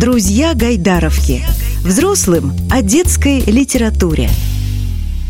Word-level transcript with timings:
Друзья 0.00 0.54
Гайдаровки. 0.54 1.42
Взрослым 1.84 2.52
о 2.70 2.82
детской 2.82 3.40
литературе. 3.40 4.28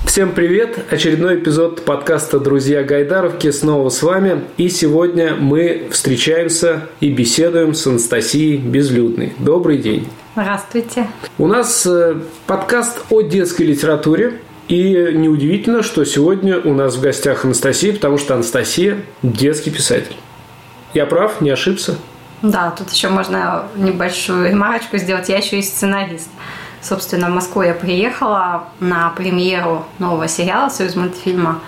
Всем 0.05 0.33
привет! 0.33 0.85
Очередной 0.91 1.37
эпизод 1.37 1.87
подкаста 1.87 2.39
«Друзья 2.39 2.83
Гайдаровки» 2.83 3.51
снова 3.51 3.89
с 3.89 4.03
вами. 4.03 4.43
И 4.59 4.69
сегодня 4.69 5.37
мы 5.37 5.89
встречаемся 5.91 6.83
и 7.01 7.11
беседуем 7.11 7.73
с 7.73 7.87
Анастасией 7.87 8.59
Безлюдной. 8.59 9.33
Добрый 9.39 9.79
день! 9.79 10.07
Здравствуйте! 10.35 11.07
У 11.39 11.47
нас 11.47 11.87
э, 11.87 12.17
подкаст 12.47 13.07
о 13.09 13.23
детской 13.23 13.63
литературе. 13.63 14.35
И 14.69 14.93
неудивительно, 15.15 15.83
что 15.83 16.05
сегодня 16.05 16.61
у 16.61 16.75
нас 16.75 16.97
в 16.97 17.01
гостях 17.01 17.47
Анастасия, 17.47 17.95
потому 17.95 18.19
что 18.19 18.35
Анастасия– 18.35 18.99
детский 19.23 19.71
писатель. 19.71 20.17
Я 20.93 21.07
прав, 21.07 21.41
не 21.41 21.49
ошибся? 21.49 21.97
Да, 22.43 22.71
тут 22.71 22.91
еще 22.91 23.09
можно 23.09 23.65
небольшую 23.75 24.49
ремарочку 24.51 24.97
сделать. 24.99 25.29
Я 25.29 25.39
еще 25.39 25.59
и 25.59 25.63
сценарист. 25.63 26.29
Собственно, 26.81 27.29
в 27.29 27.35
Москву 27.35 27.63
я 27.63 27.75
приехала 27.75 28.69
на 28.79 29.11
премьеру 29.11 29.85
нового 29.99 30.29
сериала 30.29 30.69
«Союз 30.69 30.95
мультфильма», 30.95 31.61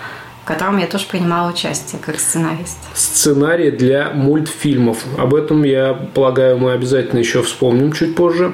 котором 0.51 0.77
я 0.77 0.87
тоже 0.87 1.05
принимала 1.05 1.51
участие 1.51 2.01
как 2.03 2.19
сценарист. 2.19 2.77
Сценарий 2.93 3.71
для 3.71 4.11
мультфильмов. 4.11 5.03
Об 5.17 5.33
этом, 5.33 5.63
я 5.63 5.93
полагаю, 6.13 6.57
мы 6.57 6.73
обязательно 6.73 7.19
еще 7.19 7.41
вспомним 7.41 7.91
чуть 7.91 8.15
позже. 8.15 8.53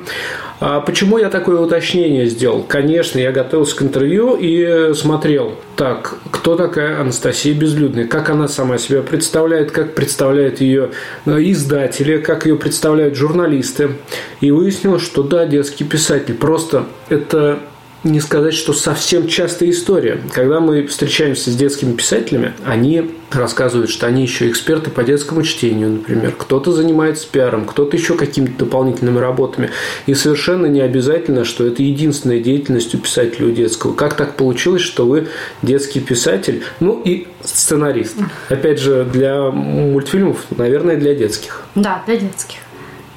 А 0.60 0.80
почему 0.80 1.20
я 1.20 1.30
такое 1.30 1.60
уточнение 1.60 2.26
сделал? 2.26 2.64
Конечно, 2.64 3.20
я 3.20 3.32
готовился 3.32 3.76
к 3.76 3.82
интервью 3.84 4.36
и 4.40 4.94
смотрел, 4.96 5.54
так, 5.76 6.16
кто 6.32 6.56
такая 6.56 7.00
Анастасия 7.00 7.54
Безлюдная, 7.54 8.08
как 8.08 8.32
она 8.32 8.48
сама 8.48 8.80
себя 8.80 9.04
представляет, 9.04 9.72
как 9.72 9.94
представляют 9.94 10.60
ее 10.60 10.90
э, 11.28 11.38
издатели, 11.44 12.18
как 12.18 12.48
ее 12.48 12.56
представляют 12.56 13.16
журналисты. 13.16 13.98
И 14.42 14.50
выяснилось, 14.50 15.04
что 15.04 15.22
да, 15.22 15.46
детский 15.46 15.84
писатель. 15.84 16.34
Просто 16.34 16.86
это 17.10 17.60
не 18.04 18.20
сказать, 18.20 18.54
что 18.54 18.74
совсем 18.74 19.28
частая 19.28 19.70
история. 19.70 20.20
Когда 20.34 20.60
мы 20.60 20.86
встречаемся 20.88 21.52
с 21.52 21.56
детскими 21.56 21.94
писателями, 21.94 22.54
они 22.66 23.12
рассказывают, 23.32 23.90
что 23.90 24.08
они 24.08 24.22
еще 24.24 24.50
эксперты 24.50 24.90
по 24.90 25.04
детскому 25.04 25.44
чтению, 25.44 25.90
например. 25.90 26.34
Кто-то 26.38 26.72
занимается 26.72 27.28
пиаром, 27.30 27.66
кто-то 27.66 27.98
еще 27.98 28.16
какими-то 28.16 28.66
дополнительными 28.66 29.20
работами. 29.20 29.72
И 30.06 30.14
совершенно 30.14 30.68
не 30.68 30.82
обязательно, 30.82 31.44
что 31.44 31.66
это 31.66 31.84
единственная 31.84 32.40
деятельность 32.40 32.96
у 32.96 33.00
писателя 33.00 33.48
у 33.48 33.52
детского. 33.52 33.94
Как 33.94 34.16
так 34.16 34.36
получилось, 34.36 34.82
что 34.82 35.06
вы 35.06 35.28
детский 35.62 36.00
писатель, 36.00 36.64
ну 36.80 37.02
и 37.04 37.28
сценарист? 37.44 38.16
Опять 38.50 38.80
же, 38.80 39.06
для 39.12 39.50
мультфильмов, 39.52 40.46
наверное, 40.52 40.96
для 40.96 41.14
детских. 41.14 41.64
Да, 41.76 42.04
для 42.06 42.18
детских. 42.18 42.60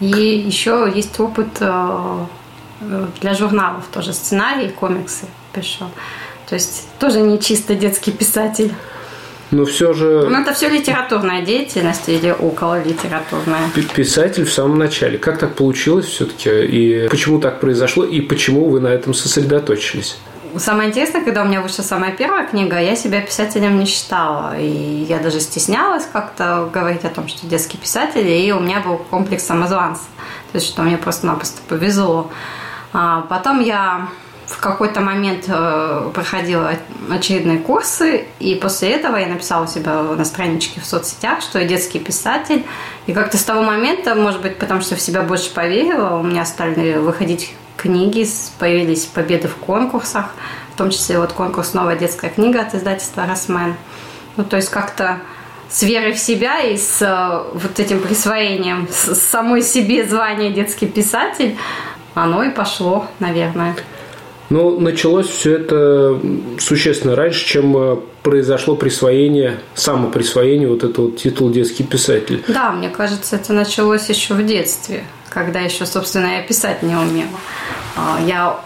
И 0.01 0.07
еще 0.07 0.91
есть 0.93 1.21
опыт 1.21 1.49
э, 1.61 2.19
для 2.81 3.35
журналов 3.35 3.85
тоже 3.93 4.13
сценарии, 4.13 4.69
комиксы 4.69 5.27
пишу. 5.53 5.87
То 6.49 6.55
есть 6.55 6.89
тоже 6.99 7.21
не 7.21 7.41
чисто 7.41 7.75
детский 7.75 8.11
писатель. 8.11 8.73
Но 9.51 9.65
все 9.65 9.93
же... 9.93 10.29
Ну, 10.29 10.41
это 10.41 10.53
все 10.53 10.69
литературная 10.69 11.43
деятельность 11.43 12.09
или 12.09 12.31
около 12.31 12.83
литературная. 12.83 13.69
Писатель 13.95 14.45
в 14.45 14.53
самом 14.53 14.79
начале. 14.79 15.19
Как 15.19 15.39
так 15.39 15.55
получилось 15.55 16.07
все-таки? 16.07 16.51
И 16.51 17.09
почему 17.09 17.41
так 17.41 17.61
произошло? 17.61 18.05
И 18.05 18.21
почему 18.21 18.69
вы 18.69 18.81
на 18.81 18.89
этом 18.89 19.13
сосредоточились? 19.13 20.19
Самое 20.57 20.89
интересное, 20.89 21.25
когда 21.25 21.43
у 21.43 21.47
меня 21.47 21.61
вышла 21.61 21.83
самая 21.83 22.13
первая 22.13 22.47
книга, 22.47 22.81
я 22.81 22.97
себя 22.97 23.21
писателем 23.21 23.79
не 23.79 23.87
считала. 23.87 24.59
И 24.59 25.07
я 25.09 25.19
даже 25.19 25.41
стеснялась 25.41 26.07
как-то 26.13 26.69
говорить 26.73 27.05
о 27.05 27.09
том, 27.09 27.29
что 27.29 27.47
детский 27.47 27.77
писатель. 27.77 28.29
И 28.29 28.53
у 28.53 28.61
меня 28.61 28.81
был 28.81 28.99
комплекс 28.99 29.45
самозванца. 29.45 30.03
То 30.53 30.59
есть, 30.59 30.67
что 30.67 30.83
мне 30.83 30.97
просто-напросто 30.97 31.61
повезло. 31.69 32.31
А 32.93 33.23
потом 33.23 33.61
я 33.61 34.09
в 34.51 34.59
какой-то 34.59 35.01
момент 35.01 35.45
э, 35.47 36.11
проходила 36.13 36.73
очередные 37.09 37.59
курсы, 37.59 38.27
и 38.41 38.57
после 38.57 38.91
этого 38.91 39.17
я 39.17 39.29
написала 39.29 39.69
себя 39.69 40.03
на 40.03 40.25
страничке 40.25 40.81
в 40.81 40.87
соцсетях, 40.87 41.41
что 41.41 41.61
я 41.61 41.67
детский 41.67 42.01
писатель. 42.01 42.65
И 43.07 43.13
как-то 43.13 43.39
с 43.39 43.45
того 43.45 43.63
момента, 43.63 44.15
может 44.17 44.43
быть, 44.43 44.59
потому 44.59 44.81
что 44.81 44.97
в 44.97 45.01
себя 45.01 45.23
больше 45.23 45.55
поверила, 45.55 46.17
у 46.17 46.23
меня 46.23 46.45
стали 46.45 46.95
выходить 46.99 47.55
книги, 47.77 48.27
появились 48.59 49.07
победы 49.07 49.47
в 49.47 49.55
конкурсах, 49.55 50.27
в 50.75 50.79
том 50.79 50.91
числе 50.91 51.19
вот 51.19 51.33
конкурс 51.33 51.73
«Новая 51.73 51.97
детская 51.97 52.29
книга» 52.29 52.61
от 52.61 52.75
издательства 52.75 53.27
«Росмен». 53.27 53.77
Ну, 54.37 54.45
то 54.45 54.57
есть 54.57 54.71
как-то 54.71 55.21
с 55.69 55.83
верой 55.85 56.13
в 56.13 56.19
себя 56.19 56.61
и 56.61 56.77
с 56.77 57.01
э, 57.01 57.43
вот 57.55 57.79
этим 57.79 58.01
присвоением 58.01 58.89
с 58.91 59.15
самой 59.15 59.63
себе 59.63 60.05
звания 60.05 60.51
детский 60.51 60.87
писатель– 60.87 61.57
оно 62.15 62.43
и 62.43 62.51
пошло, 62.51 63.07
наверное. 63.19 63.77
Ну, 64.51 64.81
началось 64.81 65.29
все 65.29 65.55
это 65.55 66.21
существенно 66.59 67.15
раньше, 67.15 67.47
чем 67.47 67.77
э, 67.77 67.97
произошло 68.25 68.75
присвоение, 68.75 69.61
самоприсвоение 69.75 70.69
вот 70.69 70.83
этого 70.83 71.13
титула 71.13 71.53
детский 71.53 71.85
писатель. 71.85 72.43
Да, 72.49 72.73
мне 72.73 72.89
кажется, 72.89 73.37
это 73.37 73.53
началось 73.53 74.09
еще 74.09 74.35
в 74.35 74.45
детстве, 74.45 75.05
когда 75.29 75.61
еще, 75.61 75.87
собственно, 75.87 76.39
я 76.39 76.43
писать 76.43 76.83
не 76.83 76.97
умела. 76.97 77.29
А, 77.97 78.19
я 78.27 78.59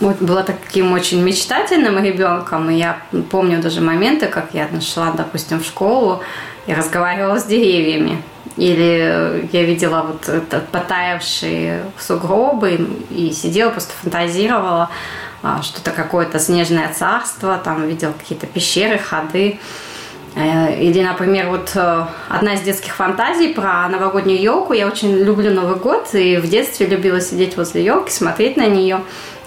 была 0.00 0.42
таким 0.42 0.92
очень 0.92 1.22
мечтательным 1.22 2.02
ребенком, 2.02 2.70
и 2.70 2.76
я 2.76 3.02
помню 3.30 3.60
даже 3.60 3.82
моменты, 3.82 4.26
как 4.26 4.54
я 4.54 4.68
нашла, 4.68 5.12
допустим, 5.12 5.60
в 5.60 5.66
школу 5.66 6.22
и 6.66 6.72
разговаривала 6.72 7.38
с 7.38 7.44
деревьями. 7.44 8.22
Или 8.56 9.48
я 9.52 9.64
видела 9.64 10.02
вот 10.02 10.28
этот 10.28 10.68
потаявшие 10.68 11.84
сугробы 11.98 12.88
и 13.10 13.32
сидела, 13.32 13.70
просто 13.70 13.92
фантазировала 14.00 14.90
а, 15.42 15.60
что-то 15.62 15.90
какое-то 15.90 16.38
снежное 16.38 16.92
царство, 16.92 17.60
там 17.62 17.86
видела 17.86 18.12
какие-то 18.12 18.46
пещеры, 18.46 18.98
ходы. 18.98 19.58
Э, 20.36 20.80
или, 20.80 21.00
например, 21.02 21.48
вот 21.48 21.72
э, 21.74 22.06
одна 22.28 22.54
из 22.54 22.62
детских 22.62 22.94
фантазий 22.96 23.54
про 23.54 23.88
новогоднюю 23.88 24.40
елку. 24.40 24.72
Я 24.72 24.86
очень 24.86 25.16
люблю 25.16 25.52
Новый 25.52 25.76
год 25.76 26.08
и 26.14 26.36
в 26.38 26.48
детстве 26.48 26.86
любила 26.86 27.20
сидеть 27.20 27.56
возле 27.56 27.84
елки, 27.84 28.10
смотреть 28.10 28.56
на 28.56 28.66
нее. 28.66 29.02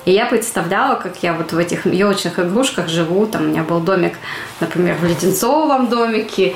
И 0.06 0.12
я 0.12 0.26
представляла, 0.26 0.96
как 0.96 1.22
я 1.24 1.34
вот 1.34 1.52
в 1.52 1.58
этих 1.58 1.86
елочных 1.86 2.40
игрушках 2.40 2.88
живу. 2.88 3.26
Там 3.26 3.44
у 3.44 3.48
меня 3.48 3.64
был 3.64 3.82
домик, 3.82 4.14
например, 4.62 4.96
в 4.96 5.04
Леденцовом 5.04 5.88
домике. 5.88 6.56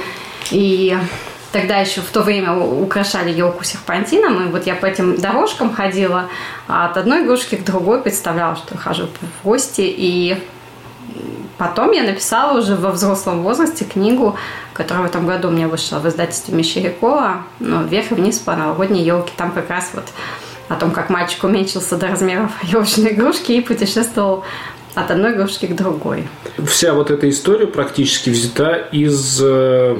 И 0.51 0.97
Тогда 1.51 1.77
еще 1.79 1.99
в 2.01 2.09
то 2.09 2.21
время 2.21 2.55
украшали 2.55 3.31
елку 3.31 3.65
серпантином, 3.65 4.47
и 4.47 4.51
вот 4.51 4.65
я 4.65 4.75
по 4.75 4.85
этим 4.85 5.17
дорожкам 5.17 5.73
ходила 5.73 6.29
а 6.67 6.85
от 6.85 6.95
одной 6.95 7.23
игрушки 7.23 7.55
к 7.55 7.65
другой, 7.65 8.01
представляла, 8.01 8.55
что 8.55 8.77
хожу 8.77 9.07
в 9.07 9.45
гости, 9.45 9.81
и 9.85 10.41
потом 11.57 11.91
я 11.91 12.03
написала 12.03 12.57
уже 12.59 12.75
во 12.75 12.91
взрослом 12.91 13.43
возрасте 13.43 13.83
книгу, 13.83 14.37
которая 14.73 15.03
в 15.03 15.07
этом 15.07 15.27
году 15.27 15.49
у 15.49 15.51
меня 15.51 15.67
вышла 15.67 15.99
в 15.99 16.07
издательстве 16.07 16.55
Мещерякова, 16.55 17.43
ну, 17.59 17.83
«Вверх 17.83 18.11
и 18.11 18.15
вниз 18.15 18.39
по 18.39 18.55
новогодней 18.55 19.03
елке». 19.03 19.33
Там 19.35 19.51
как 19.51 19.69
раз 19.69 19.91
вот 19.93 20.05
о 20.69 20.75
том, 20.75 20.91
как 20.91 21.09
мальчик 21.09 21.43
уменьшился 21.43 21.97
до 21.97 22.07
размеров 22.07 22.51
елочной 22.63 23.11
игрушки 23.11 23.51
и 23.51 23.61
путешествовал 23.61 24.45
от 24.95 25.11
одной 25.11 25.33
игрушки 25.33 25.65
к 25.65 25.75
другой. 25.75 26.27
Вся 26.65 26.93
вот 26.93 27.11
эта 27.11 27.29
история 27.29 27.67
практически 27.67 28.29
взята 28.29 28.75
из 28.75 29.41
э, 29.41 29.97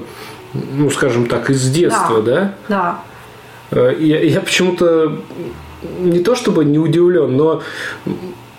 ну, 0.53 0.89
скажем 0.89 1.27
так, 1.27 1.49
из 1.49 1.69
детства, 1.69 2.21
да? 2.21 2.53
Да. 2.67 2.99
да. 3.71 3.79
Э, 3.89 3.95
я, 3.99 4.19
я 4.21 4.41
почему-то 4.41 5.21
не 5.99 6.19
то 6.19 6.35
чтобы 6.35 6.65
не 6.65 6.77
удивлен, 6.77 7.35
но 7.35 7.61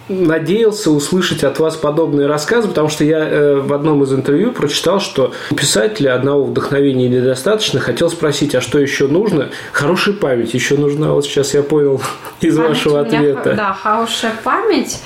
надеялся 0.09 0.91
услышать 0.91 1.45
от 1.45 1.59
вас 1.59 1.77
подобные 1.77 2.27
рассказы, 2.27 2.69
потому 2.69 2.89
что 2.89 3.05
я 3.05 3.19
э, 3.19 3.61
в 3.61 3.73
одном 3.73 4.03
из 4.03 4.13
интервью 4.13 4.53
прочитал, 4.53 5.01
что 5.01 5.33
у 5.51 5.55
писателя 5.55 6.15
одного 6.15 6.45
вдохновения 6.45 7.09
недостаточно. 7.09 7.81
Хотел 7.81 8.11
спросить, 8.11 8.55
а 8.55 8.61
что 8.61 8.79
еще 8.79 9.07
нужно? 9.07 9.51
Хорошая 9.73 10.15
память 10.15 10.55
еще 10.55 10.77
нужна. 10.77 11.13
Вот 11.13 11.25
сейчас 11.25 11.55
я 11.55 11.63
понял 11.63 12.01
из 12.41 12.57
память 12.57 12.69
вашего 12.69 13.01
ответа. 13.01 13.51
Меня, 13.51 13.57
да, 13.57 13.73
хорошая 13.75 14.33
память. 14.43 15.01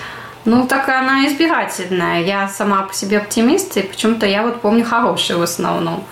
Ну, 0.45 0.67
так 0.67 0.89
она 0.89 1.27
избирательная. 1.27 2.23
Я 2.23 2.49
сама 2.49 2.83
по 2.83 2.95
себе 2.95 3.19
оптимист, 3.19 3.77
и 3.77 3.83
почему-то 3.83 4.27
я 4.27 4.43
вот 4.43 4.61
помню 4.61 4.85
хорошие 4.85 5.37
в 5.37 5.43
основном 5.43 6.05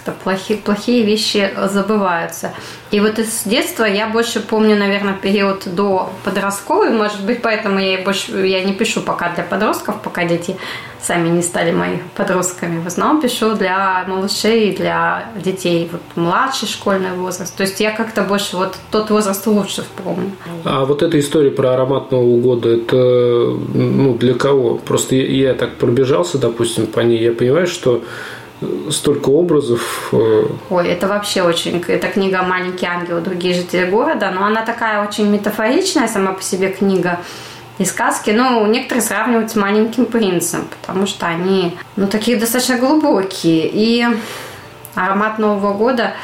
как-то 0.00 0.12
плохие, 0.22 0.58
плохие 0.58 1.04
вещи 1.04 1.50
забываются. 1.68 2.52
И 2.90 3.00
вот 3.00 3.18
из 3.18 3.44
детства 3.44 3.84
я 3.84 4.08
больше 4.08 4.40
помню, 4.40 4.76
наверное, 4.76 5.14
период 5.14 5.74
до 5.74 6.10
подростковый, 6.24 6.90
может 6.90 7.24
быть, 7.24 7.40
поэтому 7.42 7.78
я, 7.78 8.00
и 8.00 8.04
больше, 8.04 8.46
я 8.46 8.64
не 8.64 8.72
пишу 8.72 9.00
пока 9.00 9.32
для 9.32 9.44
подростков, 9.44 10.00
пока 10.02 10.24
дети 10.24 10.56
сами 11.00 11.28
не 11.28 11.42
стали 11.42 11.70
моими 11.70 12.02
подростками. 12.16 12.82
В 12.82 12.86
основном 12.86 13.22
пишу 13.22 13.54
для 13.54 14.04
малышей, 14.08 14.74
для 14.74 15.24
детей, 15.36 15.88
вот 15.90 16.00
младший 16.16 16.68
школьный 16.68 17.12
возраст. 17.12 17.56
То 17.56 17.62
есть 17.62 17.80
я 17.80 17.90
как-то 17.92 18.22
больше 18.22 18.56
вот 18.56 18.76
тот 18.90 19.10
возраст 19.10 19.46
лучше 19.46 19.84
помню. 20.02 20.32
А 20.64 20.84
вот 20.84 21.02
эта 21.02 21.18
история 21.20 21.50
про 21.50 21.74
аромат 21.74 22.10
Нового 22.10 22.40
года, 22.40 22.68
это 22.68 22.96
ну, 22.96 24.14
для 24.14 24.34
кого? 24.34 24.76
Просто 24.76 25.14
я, 25.14 25.50
я 25.50 25.54
так 25.54 25.76
пробежался, 25.76 26.38
допустим, 26.38 26.86
по 26.86 27.00
ней, 27.00 27.22
я 27.22 27.32
понимаю, 27.32 27.66
что 27.66 28.02
столько 28.90 29.28
образов. 29.30 30.10
Э. 30.12 30.46
Ой, 30.70 30.88
это 30.88 31.08
вообще 31.08 31.42
очень... 31.42 31.82
Это 31.86 32.08
книга 32.08 32.42
«Маленький 32.42 32.86
ангел. 32.86 33.20
Другие 33.20 33.54
жители 33.54 33.86
города», 33.86 34.30
но 34.30 34.44
она 34.44 34.62
такая 34.64 35.06
очень 35.06 35.28
метафоричная 35.28 36.08
сама 36.08 36.32
по 36.32 36.42
себе 36.42 36.68
книга 36.70 37.20
и 37.78 37.84
сказки. 37.84 38.30
Ну, 38.30 38.66
некоторые 38.66 39.02
сравнивают 39.02 39.50
с 39.50 39.56
«Маленьким 39.56 40.06
принцем», 40.06 40.66
потому 40.80 41.06
что 41.06 41.26
они, 41.26 41.76
ну, 41.96 42.06
такие 42.06 42.36
достаточно 42.36 42.76
глубокие. 42.76 43.68
И 43.72 44.06
аромат 44.94 45.38
Нового 45.38 45.72
года 45.74 46.14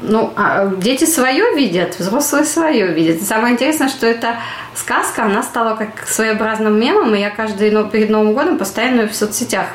ну, 0.00 0.32
а 0.36 0.66
дети 0.66 1.04
свое 1.04 1.54
видят, 1.54 1.98
взрослые 1.98 2.44
свое 2.44 2.88
видят. 2.88 3.20
И 3.20 3.24
самое 3.24 3.54
интересное, 3.54 3.88
что 3.88 4.06
эта 4.06 4.36
сказка, 4.74 5.24
она 5.24 5.42
стала 5.42 5.76
как 5.76 6.06
своеобразным 6.06 6.78
мемом, 6.78 7.14
и 7.14 7.20
я 7.20 7.30
каждый 7.30 7.70
ну, 7.70 7.88
перед 7.88 8.10
Новым 8.10 8.32
годом 8.32 8.58
постоянно 8.58 9.06
в 9.06 9.14
соцсетях 9.14 9.66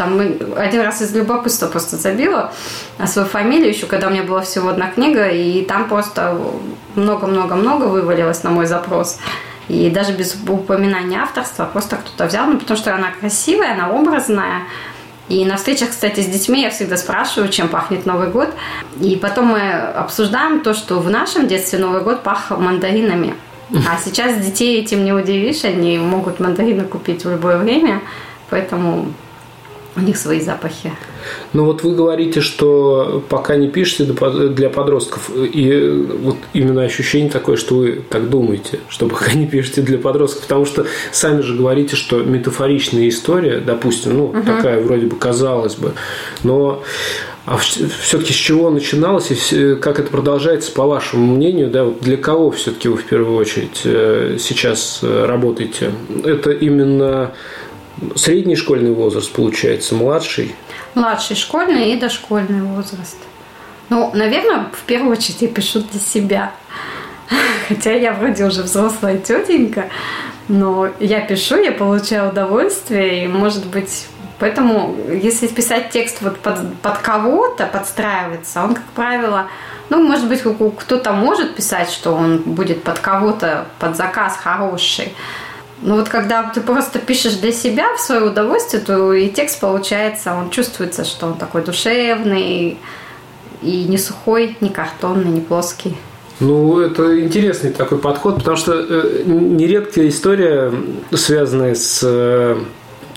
там 0.00 0.18
один 0.56 0.80
раз 0.80 1.02
из 1.02 1.14
любопытства 1.14 1.66
просто 1.66 1.98
забила 1.98 2.52
свою 3.04 3.28
фамилию, 3.28 3.68
еще 3.68 3.84
когда 3.84 4.08
у 4.08 4.10
меня 4.10 4.22
была 4.22 4.40
всего 4.40 4.70
одна 4.70 4.90
книга, 4.90 5.28
и 5.28 5.62
там 5.62 5.90
просто 5.90 6.38
много-много-много 6.94 7.84
вывалилось 7.84 8.42
на 8.42 8.48
мой 8.48 8.64
запрос. 8.64 9.18
И 9.68 9.90
даже 9.90 10.12
без 10.12 10.34
упоминания 10.48 11.18
авторства 11.18 11.66
просто 11.66 11.96
кто-то 11.96 12.24
взял, 12.24 12.46
ну, 12.46 12.58
потому 12.58 12.78
что 12.78 12.94
она 12.94 13.10
красивая, 13.20 13.74
она 13.74 13.90
образная, 13.90 14.62
и 15.28 15.44
на 15.44 15.56
встречах, 15.56 15.90
кстати, 15.90 16.20
с 16.20 16.26
детьми 16.26 16.62
я 16.62 16.70
всегда 16.70 16.96
спрашиваю, 16.96 17.50
чем 17.50 17.68
пахнет 17.68 18.06
Новый 18.06 18.28
год. 18.28 18.48
И 19.00 19.16
потом 19.16 19.48
мы 19.48 19.60
обсуждаем 19.70 20.60
то, 20.60 20.72
что 20.72 20.98
в 20.98 21.10
нашем 21.10 21.46
детстве 21.46 21.78
Новый 21.78 22.00
год 22.00 22.22
пах 22.22 22.50
мандаринами. 22.50 23.34
А 23.70 23.98
сейчас 24.02 24.34
детей 24.44 24.82
этим 24.82 25.04
не 25.04 25.12
удивишь, 25.12 25.64
они 25.64 25.98
могут 25.98 26.40
мандарины 26.40 26.84
купить 26.84 27.24
в 27.24 27.30
любое 27.30 27.58
время, 27.58 28.00
поэтому 28.48 29.12
у 29.96 30.00
них 30.00 30.16
свои 30.16 30.40
запахи. 30.40 30.92
Ну 31.52 31.64
вот 31.64 31.82
вы 31.82 31.94
говорите, 31.94 32.40
что 32.40 33.22
пока 33.28 33.56
не 33.56 33.68
пишете 33.68 34.04
для 34.04 34.70
подростков, 34.70 35.30
и 35.34 36.06
вот 36.22 36.36
именно 36.52 36.82
ощущение 36.82 37.30
такое, 37.30 37.56
что 37.56 37.76
вы 37.76 38.02
так 38.08 38.30
думаете, 38.30 38.80
что 38.88 39.08
пока 39.08 39.32
не 39.32 39.46
пишете 39.46 39.82
для 39.82 39.98
подростков, 39.98 40.42
потому 40.42 40.64
что 40.64 40.86
сами 41.12 41.42
же 41.42 41.56
говорите, 41.56 41.96
что 41.96 42.22
метафоричная 42.22 43.08
история, 43.08 43.58
допустим, 43.58 44.16
ну 44.16 44.24
угу. 44.26 44.42
такая 44.42 44.80
вроде 44.80 45.06
бы 45.06 45.16
казалось 45.16 45.74
бы, 45.74 45.92
но 46.42 46.82
а 47.46 47.56
все-таки 47.56 48.32
с 48.32 48.36
чего 48.36 48.70
начиналось 48.70 49.52
и 49.52 49.74
как 49.74 49.98
это 49.98 50.10
продолжается, 50.10 50.70
по 50.72 50.86
вашему 50.86 51.34
мнению, 51.34 51.70
да, 51.70 51.84
вот 51.84 52.00
для 52.00 52.16
кого 52.16 52.50
все-таки 52.50 52.88
вы 52.88 52.96
в 52.96 53.04
первую 53.04 53.36
очередь 53.36 53.80
э, 53.84 54.36
сейчас 54.38 55.00
э, 55.02 55.24
работаете? 55.24 55.90
Это 56.24 56.50
именно 56.50 57.32
Средний 58.16 58.56
школьный 58.56 58.92
возраст 58.92 59.30
получается, 59.32 59.94
младший? 59.94 60.54
Младший 60.94 61.36
школьный 61.36 61.92
и 61.92 61.96
дошкольный 61.98 62.62
возраст. 62.62 63.18
Ну, 63.90 64.10
наверное, 64.14 64.66
в 64.72 64.82
первую 64.86 65.12
очередь 65.12 65.42
я 65.42 65.48
пишу 65.48 65.80
для 65.80 66.00
себя. 66.00 66.52
Хотя 67.68 67.92
я 67.92 68.12
вроде 68.12 68.44
уже 68.44 68.62
взрослая 68.62 69.18
тетенька, 69.18 69.88
но 70.48 70.88
я 70.98 71.20
пишу, 71.20 71.56
я 71.56 71.72
получаю 71.72 72.30
удовольствие, 72.30 73.24
и, 73.24 73.28
может 73.28 73.66
быть, 73.66 74.06
поэтому, 74.38 74.96
если 75.22 75.46
писать 75.46 75.90
текст 75.90 76.22
вот 76.22 76.38
под, 76.38 76.74
под 76.78 76.98
кого-то, 76.98 77.66
подстраиваться, 77.66 78.64
он, 78.64 78.74
как 78.74 78.84
правило, 78.94 79.48
ну, 79.90 80.02
может 80.02 80.28
быть, 80.28 80.42
кто-то 80.42 81.12
может 81.12 81.54
писать, 81.54 81.90
что 81.90 82.12
он 82.12 82.38
будет 82.38 82.82
под 82.82 82.98
кого-то, 83.00 83.66
под 83.78 83.96
заказ 83.96 84.36
хороший, 84.36 85.12
ну 85.82 85.96
вот 85.96 86.08
когда 86.08 86.50
ты 86.50 86.60
просто 86.60 86.98
пишешь 86.98 87.34
для 87.34 87.52
себя 87.52 87.94
в 87.96 88.00
свое 88.00 88.22
удовольствие, 88.22 88.82
то 88.82 89.12
и 89.12 89.28
текст 89.28 89.60
получается, 89.60 90.34
он 90.34 90.50
чувствуется, 90.50 91.04
что 91.04 91.26
он 91.26 91.34
такой 91.34 91.62
душевный 91.64 92.78
и 93.62 93.84
не 93.84 93.98
сухой, 93.98 94.56
не 94.60 94.68
картонный, 94.70 95.30
не 95.30 95.40
плоский. 95.40 95.96
Ну, 96.40 96.80
это 96.80 97.20
интересный 97.20 97.70
такой 97.70 97.98
подход, 97.98 98.36
потому 98.36 98.56
что 98.56 98.72
э, 98.72 99.22
нередкая 99.26 100.08
история, 100.08 100.72
связанная 101.12 101.74
с 101.74 102.00
э, 102.02 102.56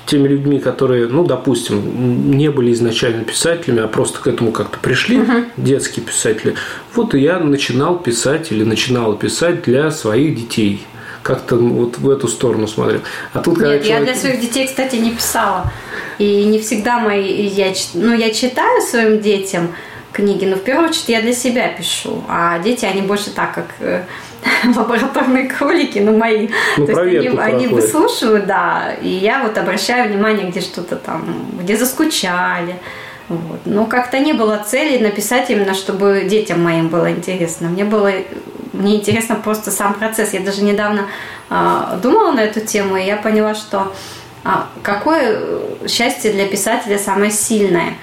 теми 0.06 0.28
людьми, 0.28 0.60
которые, 0.60 1.08
ну, 1.08 1.24
допустим, 1.24 2.32
не 2.32 2.52
были 2.52 2.74
изначально 2.74 3.24
писателями, 3.24 3.82
а 3.82 3.88
просто 3.88 4.20
к 4.20 4.28
этому 4.28 4.52
как-то 4.52 4.78
пришли, 4.78 5.20
uh-huh. 5.20 5.46
детские 5.56 6.06
писатели. 6.06 6.56
Вот 6.94 7.16
и 7.16 7.20
я 7.20 7.40
начинал 7.40 7.98
писать 7.98 8.52
или 8.52 8.66
начинала 8.66 9.16
писать 9.16 9.64
для 9.64 9.90
своих 9.90 10.36
детей 10.36 10.86
как-то 11.24 11.56
вот 11.56 11.98
в 11.98 12.10
эту 12.10 12.28
сторону 12.28 12.68
смотрел. 12.68 13.02
А 13.32 13.40
тут, 13.40 13.56
когда 13.58 13.74
Нет, 13.76 13.84
человек... 13.86 14.08
я 14.08 14.14
для 14.14 14.22
своих 14.22 14.42
детей, 14.42 14.68
кстати, 14.68 14.98
не 14.98 15.12
писала. 15.12 15.72
И 16.20 16.44
не 16.44 16.60
всегда 16.60 17.00
мои... 17.00 17.48
Я, 17.48 17.74
ну, 17.94 18.14
я 18.14 18.32
читаю 18.32 18.82
своим 18.82 19.22
детям 19.22 19.74
книги, 20.12 20.46
но 20.46 20.58
в 20.58 20.64
первую 20.64 20.90
очередь 20.90 21.10
я 21.10 21.22
для 21.22 21.34
себя 21.34 21.70
пишу. 21.70 22.24
А 22.28 22.60
дети, 22.60 22.86
они 22.86 23.02
больше 23.02 23.32
так, 23.32 23.56
как 23.56 23.66
э, 23.80 24.04
лабораторные 24.76 25.48
кролики, 25.48 26.00
ну, 26.00 26.16
мои. 26.16 26.50
Ну, 26.78 26.86
То 26.86 27.04
есть 27.04 27.28
они, 27.28 27.38
они 27.38 27.68
выслушивают, 27.68 28.46
да, 28.46 28.94
и 29.02 29.08
я 29.08 29.44
вот 29.44 29.58
обращаю 29.58 30.12
внимание, 30.12 30.50
где 30.50 30.62
что-то 30.62 30.98
там, 30.98 31.52
где 31.60 31.76
заскучали. 31.78 32.76
Вот. 33.30 33.62
Но 33.66 33.86
как-то 33.86 34.20
не 34.20 34.34
было 34.34 34.64
цели 34.66 35.02
написать 35.02 35.50
именно, 35.50 35.74
чтобы 35.74 36.26
детям 36.30 36.64
моим 36.64 36.90
было 36.90 37.12
интересно. 37.12 37.70
Мне 37.70 37.86
было 37.86 38.12
мне 38.74 38.96
интересно 38.96 39.36
просто 39.36 39.72
сам 39.72 39.94
процесс. 39.94 40.34
Я 40.34 40.42
даже 40.42 40.64
недавно 40.64 41.08
э, 41.50 42.00
думала 42.02 42.32
на 42.32 42.42
эту 42.42 42.60
тему, 42.60 42.98
и 42.98 43.06
я 43.06 43.18
поняла, 43.18 43.54
что 43.54 43.94
э, 44.44 44.50
какое 44.82 45.40
счастье 45.88 46.32
для 46.34 46.48
писателя 46.48 46.98
самое 46.98 47.32
сильное. 47.32 47.94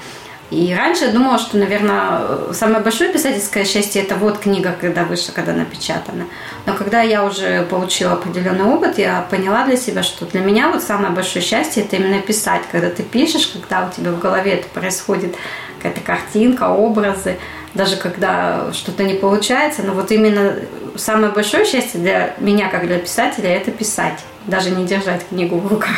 И 0.50 0.74
раньше 0.74 1.04
я 1.04 1.12
думала, 1.12 1.38
что, 1.38 1.56
наверное, 1.56 2.52
самое 2.52 2.80
большое 2.80 3.12
писательское 3.12 3.64
счастье– 3.64 4.02
это 4.04 4.16
вот 4.16 4.38
книга, 4.38 4.74
когда 4.80 5.04
вышла, 5.04 5.32
когда 5.32 5.52
напечатана. 5.52 6.26
Но 6.66 6.74
когда 6.74 7.02
я 7.02 7.24
уже 7.24 7.62
получила 7.70 8.14
определенный 8.14 8.64
опыт, 8.64 8.98
я 8.98 9.26
поняла 9.30 9.64
для 9.64 9.76
себя, 9.76 10.02
что 10.02 10.26
для 10.26 10.40
меня 10.40 10.70
вот 10.70 10.82
самое 10.82 11.12
большое 11.12 11.44
счастье– 11.44 11.82
это 11.84 11.96
именно 11.96 12.20
писать. 12.20 12.62
Когда 12.72 12.90
ты 12.90 13.04
пишешь, 13.04 13.46
когда 13.46 13.86
у 13.86 13.96
тебя 13.96 14.10
в 14.10 14.18
голове 14.18 14.54
это 14.54 14.68
происходит, 14.68 15.36
какая-то 15.78 16.00
картинка, 16.00 16.68
образы– 16.68 17.38
даже 17.74 17.96
когда 17.96 18.72
что-то 18.72 19.04
не 19.04 19.14
получается, 19.14 19.82
но 19.82 19.92
вот 19.92 20.10
именно 20.10 20.56
самое 20.96 21.32
большое 21.32 21.64
счастье 21.64 22.00
для 22.00 22.34
меня, 22.38 22.68
как 22.68 22.86
для 22.86 22.98
писателя, 22.98 23.50
это 23.50 23.70
писать, 23.70 24.24
даже 24.46 24.70
не 24.70 24.84
держать 24.84 25.26
книгу 25.28 25.58
в 25.58 25.68
руках, 25.68 25.96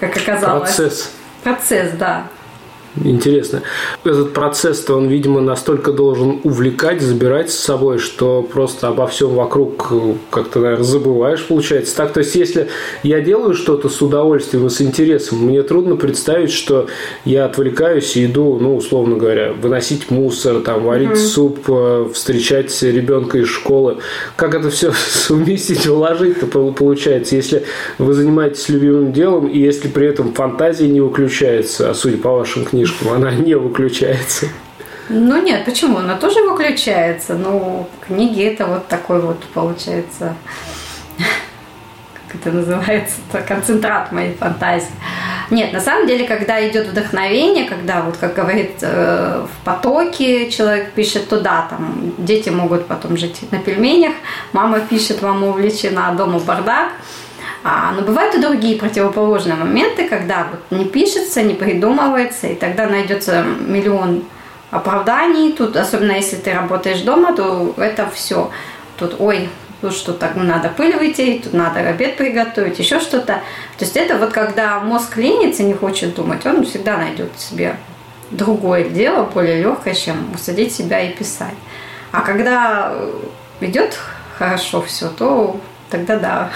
как 0.00 0.16
оказалось. 0.16 0.74
Процесс. 0.74 1.10
Процесс, 1.42 1.92
да. 1.92 2.26
Интересно. 3.02 3.62
Этот 4.04 4.32
процесс-то 4.32 4.94
он, 4.94 5.08
видимо, 5.08 5.40
настолько 5.40 5.92
должен 5.92 6.40
увлекать, 6.44 7.00
забирать 7.00 7.50
с 7.50 7.58
собой, 7.58 7.98
что 7.98 8.42
просто 8.42 8.86
обо 8.86 9.08
всем 9.08 9.34
вокруг 9.34 9.88
э, 9.90 10.14
как-то, 10.30 10.60
наверное, 10.60 10.84
забываешь, 10.84 11.44
получается. 11.44 11.96
Так, 11.96 12.12
то 12.12 12.20
есть, 12.20 12.36
если 12.36 12.68
я 13.02 13.20
делаю 13.20 13.54
что-то 13.54 13.88
с 13.88 14.00
удовольствием 14.00 14.66
и 14.68 14.70
с 14.70 14.80
интересом, 14.80 15.38
мне 15.38 15.64
трудно 15.64 15.96
представить, 15.96 16.52
что 16.52 16.86
я 17.24 17.46
отвлекаюсь 17.46 18.16
и 18.16 18.26
иду, 18.26 18.58
ну, 18.60 18.76
условно 18.76 19.16
говоря, 19.16 19.52
выносить 19.52 20.12
мусор, 20.12 20.60
там, 20.60 20.84
варить 20.84 21.10
mm-hmm. 21.10 21.16
суп, 21.16 21.58
э, 21.66 22.08
встречать 22.14 22.80
ребенка 22.80 23.38
из 23.38 23.48
школы. 23.48 23.98
Как 24.36 24.54
это 24.54 24.70
все 24.70 24.92
совместить, 25.08 25.84
уложить-то 25.88 26.46
получается, 26.46 27.34
если 27.34 27.64
вы 27.98 28.12
занимаетесь 28.14 28.68
любимым 28.68 29.12
делом, 29.12 29.48
и 29.48 29.58
если 29.58 29.88
при 29.88 30.06
этом 30.06 30.32
фантазия 30.32 30.86
не 30.86 31.00
выключается, 31.00 31.90
а 31.90 31.94
судя 31.94 32.18
по 32.18 32.30
вашим 32.30 32.64
книгам, 32.64 32.83
книжку, 32.84 33.12
она 33.14 33.32
не 33.32 33.54
выключается. 33.54 34.46
Ну 35.08 35.42
нет, 35.42 35.64
почему? 35.64 35.98
Она 35.98 36.16
тоже 36.16 36.42
выключается. 36.42 37.34
Ну, 37.34 37.88
книги 38.06 38.42
это 38.42 38.66
вот 38.66 38.88
такой 38.88 39.20
вот 39.20 39.42
получается, 39.54 40.34
как 41.18 42.40
это 42.40 42.50
называется, 42.50 43.16
это 43.30 43.42
концентрат 43.42 44.12
моей 44.12 44.34
фантазии. 44.34 44.88
Нет, 45.50 45.74
на 45.74 45.80
самом 45.80 46.06
деле, 46.06 46.26
когда 46.26 46.66
идет 46.66 46.88
вдохновение, 46.88 47.66
когда 47.66 48.00
вот, 48.00 48.16
как 48.16 48.34
говорит, 48.34 48.76
э, 48.80 49.46
в 49.46 49.64
потоке 49.64 50.50
человек 50.50 50.92
пишет, 50.92 51.28
то 51.28 51.38
да, 51.40 51.66
там 51.68 52.14
дети 52.16 52.48
могут 52.48 52.86
потом 52.86 53.18
жить 53.18 53.40
на 53.50 53.58
пельменях, 53.58 54.14
мама 54.52 54.80
пишет, 54.80 55.20
мама 55.20 55.48
увлечена, 55.48 56.08
а 56.08 56.14
дома 56.14 56.38
бардак. 56.38 56.92
А, 57.66 57.92
но 57.92 58.02
бывают 58.02 58.34
и 58.34 58.40
другие 58.40 58.78
противоположные 58.78 59.56
моменты, 59.56 60.06
когда 60.06 60.46
вот 60.50 60.78
не 60.78 60.84
пишется, 60.84 61.42
не 61.42 61.54
придумывается, 61.54 62.48
и 62.48 62.54
тогда 62.54 62.86
найдется 62.86 63.42
миллион 63.42 64.24
оправданий. 64.70 65.52
Тут, 65.52 65.74
особенно 65.74 66.12
если 66.12 66.36
ты 66.36 66.52
работаешь 66.52 67.00
дома, 67.00 67.34
то 67.34 67.72
это 67.78 68.10
все. 68.10 68.50
Тут, 68.98 69.16
ой, 69.18 69.48
тут 69.80 69.94
что-то 69.94 70.30
надо 70.34 70.68
пыль 70.68 70.94
вытереть, 70.98 71.44
тут 71.44 71.54
надо 71.54 71.80
обед 71.80 72.18
приготовить, 72.18 72.78
еще 72.78 73.00
что-то. 73.00 73.40
То 73.78 73.84
есть 73.84 73.96
это 73.96 74.18
вот 74.18 74.32
когда 74.32 74.80
мозг 74.80 75.16
ленится, 75.16 75.62
не 75.62 75.72
хочет 75.72 76.14
думать, 76.14 76.44
он 76.44 76.66
всегда 76.66 76.98
найдет 76.98 77.30
себе 77.38 77.76
другое 78.30 78.84
дело, 78.90 79.24
более 79.24 79.62
легкое, 79.62 79.94
чем 79.94 80.16
усадить 80.34 80.74
себя 80.74 81.00
и 81.00 81.14
писать. 81.14 81.54
А 82.12 82.20
когда 82.20 82.92
идет 83.60 83.98
хорошо 84.36 84.82
все, 84.82 85.08
то 85.08 85.58
тогда 85.88 86.18
да, 86.18 86.50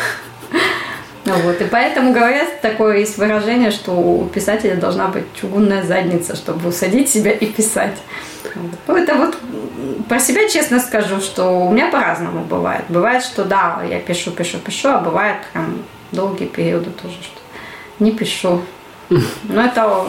Вот, 1.37 1.61
и 1.61 1.65
поэтому 1.65 2.13
говорят, 2.13 2.61
такое 2.61 2.99
есть 2.99 3.19
выражение, 3.19 3.71
что 3.71 3.93
у 3.93 4.27
писателя 4.27 4.77
должна 4.77 5.09
быть 5.09 5.25
чугунная 5.35 5.83
задница, 5.83 6.37
чтобы 6.37 6.69
усадить 6.69 7.09
себя 7.09 7.33
и 7.33 7.47
писать. 7.47 7.97
Вот. 8.87 8.99
Это 8.99 9.15
вот 9.15 9.37
про 10.09 10.19
себя 10.19 10.49
честно 10.49 10.81
скажу, 10.81 11.21
что 11.21 11.67
у 11.67 11.73
меня 11.73 11.89
по-разному 11.91 12.45
бывает. 12.45 12.85
Бывает, 12.89 13.23
что 13.23 13.45
да, 13.45 13.83
я 13.89 14.01
пишу, 14.01 14.31
пишу, 14.31 14.59
пишу, 14.59 14.89
а 14.89 14.99
бывает 14.99 15.39
прям 15.53 15.83
долгие 16.13 16.47
периоды 16.47 16.91
тоже, 16.91 17.17
что 17.23 17.41
не 17.99 18.13
пишу. 18.13 18.63
Но 19.11 19.65
это 19.65 20.07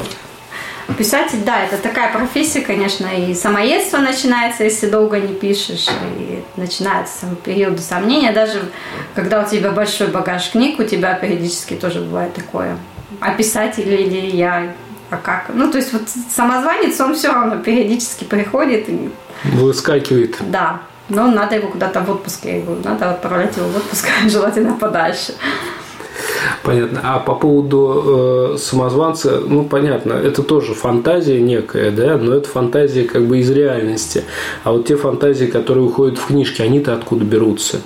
Писатель, 0.97 1.39
да, 1.45 1.63
это 1.63 1.77
такая 1.77 2.11
профессия, 2.11 2.61
конечно, 2.61 3.07
и 3.07 3.33
самоедство 3.33 3.97
начинается, 3.97 4.63
если 4.63 4.89
долго 4.89 5.19
не 5.19 5.33
пишешь, 5.33 5.87
и 6.17 6.43
начинается 6.55 7.27
периоды 7.43 7.81
сомнения, 7.81 8.31
даже 8.31 8.69
когда 9.15 9.41
у 9.43 9.47
тебя 9.47 9.71
большой 9.71 10.07
багаж 10.07 10.51
книг, 10.51 10.79
у 10.79 10.83
тебя 10.83 11.13
периодически 11.13 11.75
тоже 11.75 12.01
бывает 12.01 12.33
такое. 12.33 12.77
А 13.19 13.33
писатель 13.33 13.87
или 13.87 14.35
я, 14.35 14.73
а 15.09 15.17
как? 15.17 15.49
Ну, 15.53 15.71
то 15.71 15.77
есть 15.77 15.93
вот 15.93 16.03
самозванец, 16.09 16.99
он 16.99 17.15
все 17.15 17.31
равно 17.31 17.57
периодически 17.57 18.23
приходит. 18.23 18.89
И... 18.89 19.09
Выскакивает. 19.43 20.37
Да, 20.39 20.81
но 21.09 21.27
надо 21.27 21.55
его 21.55 21.69
куда-то 21.69 22.01
в 22.01 22.09
отпуск, 22.09 22.45
я 22.45 22.61
говорю, 22.61 22.81
надо 22.83 23.11
отправлять 23.11 23.57
его 23.57 23.67
в 23.67 23.77
отпуск, 23.77 24.07
желательно 24.27 24.73
подальше. 24.73 25.33
Понятно. 26.63 27.01
А 27.03 27.19
по 27.19 27.35
поводу 27.35 28.53
э, 28.53 28.57
самозванца, 28.57 29.41
ну, 29.45 29.63
понятно, 29.63 30.13
это 30.13 30.43
тоже 30.43 30.73
фантазия 30.73 31.39
некая, 31.39 31.91
да, 31.91 32.17
но 32.17 32.35
это 32.35 32.47
фантазия 32.49 33.03
как 33.03 33.25
бы 33.25 33.39
из 33.39 33.49
реальности. 33.49 34.23
А 34.63 34.71
вот 34.71 34.87
те 34.87 34.95
фантазии, 34.95 35.45
которые 35.45 35.85
уходят 35.85 36.17
в 36.17 36.27
книжки, 36.27 36.61
они-то 36.61 36.93
откуда 36.93 37.25
берутся? 37.25 37.81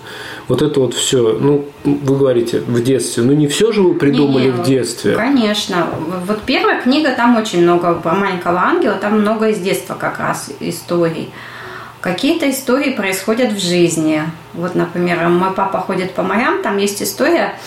Вот 0.47 0.61
это 0.61 0.79
вот 0.79 0.93
все, 0.93 1.37
ну, 1.39 1.65
вы 1.83 2.17
говорите, 2.17 2.59
в 2.59 2.83
детстве. 2.83 3.23
Ну, 3.23 3.33
не 3.33 3.47
все 3.47 3.71
же 3.71 3.81
вы 3.81 3.95
придумали 3.95 4.45
не, 4.45 4.51
не, 4.51 4.51
в 4.51 4.63
детстве. 4.63 5.15
Конечно. 5.15 5.87
Вот 6.27 6.41
первая 6.45 6.81
книга, 6.81 7.13
там 7.15 7.37
очень 7.37 7.63
много 7.63 7.93
про 7.95 8.13
маленького 8.13 8.59
ангела, 8.59 8.95
там 8.95 9.21
много 9.21 9.49
из 9.49 9.59
детства 9.59 9.95
как 9.95 10.19
раз 10.19 10.51
историй. 10.59 11.29
Какие-то 12.01 12.49
истории 12.49 12.91
происходят 12.91 13.53
в 13.53 13.59
жизни. 13.59 14.23
Вот, 14.53 14.75
например, 14.75 15.29
мой 15.29 15.51
папа 15.51 15.79
ходит 15.79 16.11
по 16.11 16.21
морям, 16.21 16.61
там 16.61 16.77
есть 16.77 17.01
история, 17.01 17.57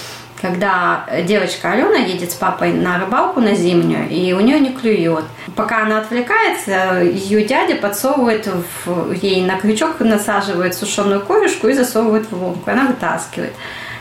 когда 0.40 1.06
девочка 1.24 1.72
Алена 1.72 1.96
едет 1.96 2.32
с 2.32 2.34
папой 2.34 2.72
на 2.72 2.98
рыбалку 2.98 3.40
на 3.40 3.54
зимнюю, 3.54 4.08
и 4.08 4.32
у 4.32 4.40
нее 4.40 4.60
не 4.60 4.72
клюет. 4.72 5.24
Пока 5.54 5.82
она 5.82 5.98
отвлекается, 6.00 7.02
ее 7.02 7.44
дядя 7.44 7.76
подсовывает 7.76 8.48
в, 8.84 9.12
ей 9.12 9.44
на 9.44 9.58
крючок, 9.58 10.00
насаживает 10.00 10.74
сушеную 10.74 11.20
корешку 11.20 11.68
и 11.68 11.72
засовывает 11.72 12.30
в 12.30 12.42
лунку. 12.42 12.70
Она 12.70 12.86
вытаскивает. 12.86 13.52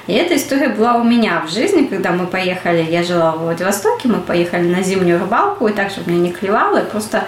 И 0.07 0.13
эта 0.13 0.35
история 0.35 0.69
была 0.69 0.95
у 0.95 1.03
меня 1.03 1.43
в 1.47 1.51
жизни, 1.51 1.85
когда 1.85 2.11
мы 2.11 2.27
поехали, 2.27 2.83
я 2.83 3.01
жила 3.01 3.31
в 3.31 3.39
Владивостоке, 3.39 4.07
мы 4.07 4.19
поехали 4.19 4.67
на 4.67 4.83
зимнюю 4.83 5.19
рыбалку, 5.19 5.67
и 5.67 5.73
также 5.73 6.01
меня 6.05 6.19
не 6.19 6.31
клевало, 6.31 6.77
и 6.77 6.85
просто 6.85 7.23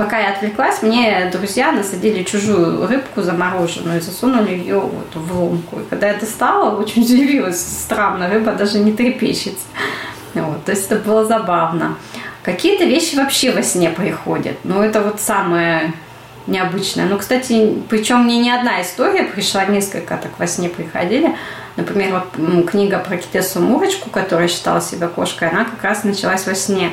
пока 0.00 0.18
я 0.18 0.30
отвлеклась, 0.30 0.80
мне 0.80 1.28
друзья 1.30 1.72
насадили 1.72 2.22
чужую 2.22 2.86
рыбку 2.86 3.20
замороженную 3.20 3.98
и 3.98 4.00
засунули 4.00 4.52
ее 4.52 4.80
вот 4.80 5.14
в 5.14 5.38
лунку. 5.38 5.80
И 5.80 5.84
когда 5.90 6.08
я 6.08 6.14
достала, 6.14 6.74
очень 6.74 7.02
удивилась, 7.02 7.60
странно, 7.60 8.30
рыба 8.30 8.52
даже 8.52 8.78
не 8.78 8.92
трепещется. 8.92 9.66
Вот, 10.32 10.64
то 10.64 10.72
есть 10.72 10.90
это 10.90 10.96
было 11.06 11.26
забавно. 11.26 11.96
Какие-то 12.42 12.84
вещи 12.84 13.14
вообще 13.16 13.52
во 13.52 13.62
сне 13.62 13.90
приходят. 13.90 14.56
Ну, 14.64 14.80
это 14.80 15.02
вот 15.02 15.20
самое 15.20 15.92
необычное. 16.46 17.04
Ну, 17.04 17.18
кстати, 17.18 17.76
причем 17.90 18.24
мне 18.24 18.38
не 18.38 18.50
одна 18.50 18.80
история 18.80 19.24
пришла, 19.24 19.66
несколько 19.66 20.16
так 20.16 20.38
во 20.38 20.46
сне 20.46 20.70
приходили. 20.70 21.36
Например, 21.76 22.22
вот 22.36 22.66
книга 22.66 22.98
про 23.00 23.18
Китесу 23.18 23.60
Мурочку, 23.60 24.08
которая 24.08 24.48
считала 24.48 24.80
себя 24.80 25.08
кошкой, 25.08 25.50
она 25.50 25.66
как 25.66 25.84
раз 25.84 26.04
началась 26.04 26.46
во 26.46 26.54
сне. 26.54 26.92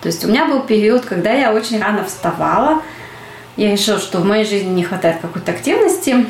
То 0.00 0.08
есть 0.08 0.24
у 0.24 0.28
меня 0.28 0.46
был 0.46 0.60
период, 0.60 1.04
когда 1.04 1.32
я 1.32 1.52
очень 1.52 1.80
рано 1.80 2.04
вставала. 2.04 2.82
Я 3.56 3.72
решила, 3.72 3.98
что 3.98 4.18
в 4.18 4.24
моей 4.24 4.44
жизни 4.44 4.70
не 4.70 4.84
хватает 4.84 5.20
какой-то 5.20 5.52
активности. 5.52 6.26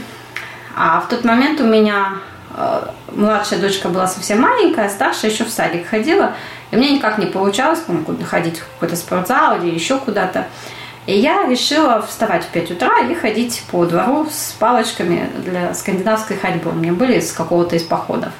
А 0.76 1.00
в 1.00 1.08
тот 1.08 1.24
момент 1.24 1.60
у 1.60 1.64
меня 1.64 2.14
э, 2.56 2.88
младшая 3.12 3.60
дочка 3.60 3.88
была 3.88 4.06
совсем 4.06 4.40
маленькая, 4.40 4.86
а 4.86 4.90
старшая 4.90 5.30
еще 5.30 5.44
в 5.44 5.50
садик 5.50 5.86
ходила. 5.86 6.34
И 6.70 6.76
мне 6.76 6.90
никак 6.90 7.18
не 7.18 7.26
получалось 7.26 7.80
там, 7.86 8.04
ходить 8.24 8.58
в 8.58 8.66
какой-то 8.74 8.96
спортзал 8.96 9.56
или 9.58 9.72
еще 9.72 9.98
куда-то. 9.98 10.46
И 11.06 11.18
я 11.18 11.46
решила 11.46 12.02
вставать 12.02 12.44
в 12.44 12.48
5 12.48 12.72
утра 12.72 13.00
и 13.08 13.14
ходить 13.14 13.64
по 13.70 13.84
двору 13.84 14.28
с 14.30 14.52
палочками 14.58 15.28
для 15.44 15.74
скандинавской 15.74 16.36
ходьбы. 16.36 16.70
У 16.70 16.74
меня 16.74 16.92
были 16.92 17.20
с 17.20 17.32
какого-то 17.32 17.76
из 17.76 17.82
походов. 17.82 18.32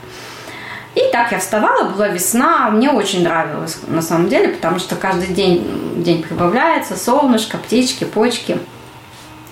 И 0.95 1.03
так 1.13 1.31
я 1.31 1.39
вставала, 1.39 1.89
была 1.89 2.09
весна, 2.09 2.69
мне 2.71 2.91
очень 2.91 3.23
нравилось 3.23 3.79
на 3.87 4.03
самом 4.03 4.29
деле, 4.29 4.49
потому 4.49 4.81
что 4.81 4.97
каждый 4.97 5.29
день 5.29 6.03
день 6.03 6.23
прибавляется, 6.23 6.97
солнышко, 6.97 7.59
птички, 7.59 8.05
почки. 8.05 8.59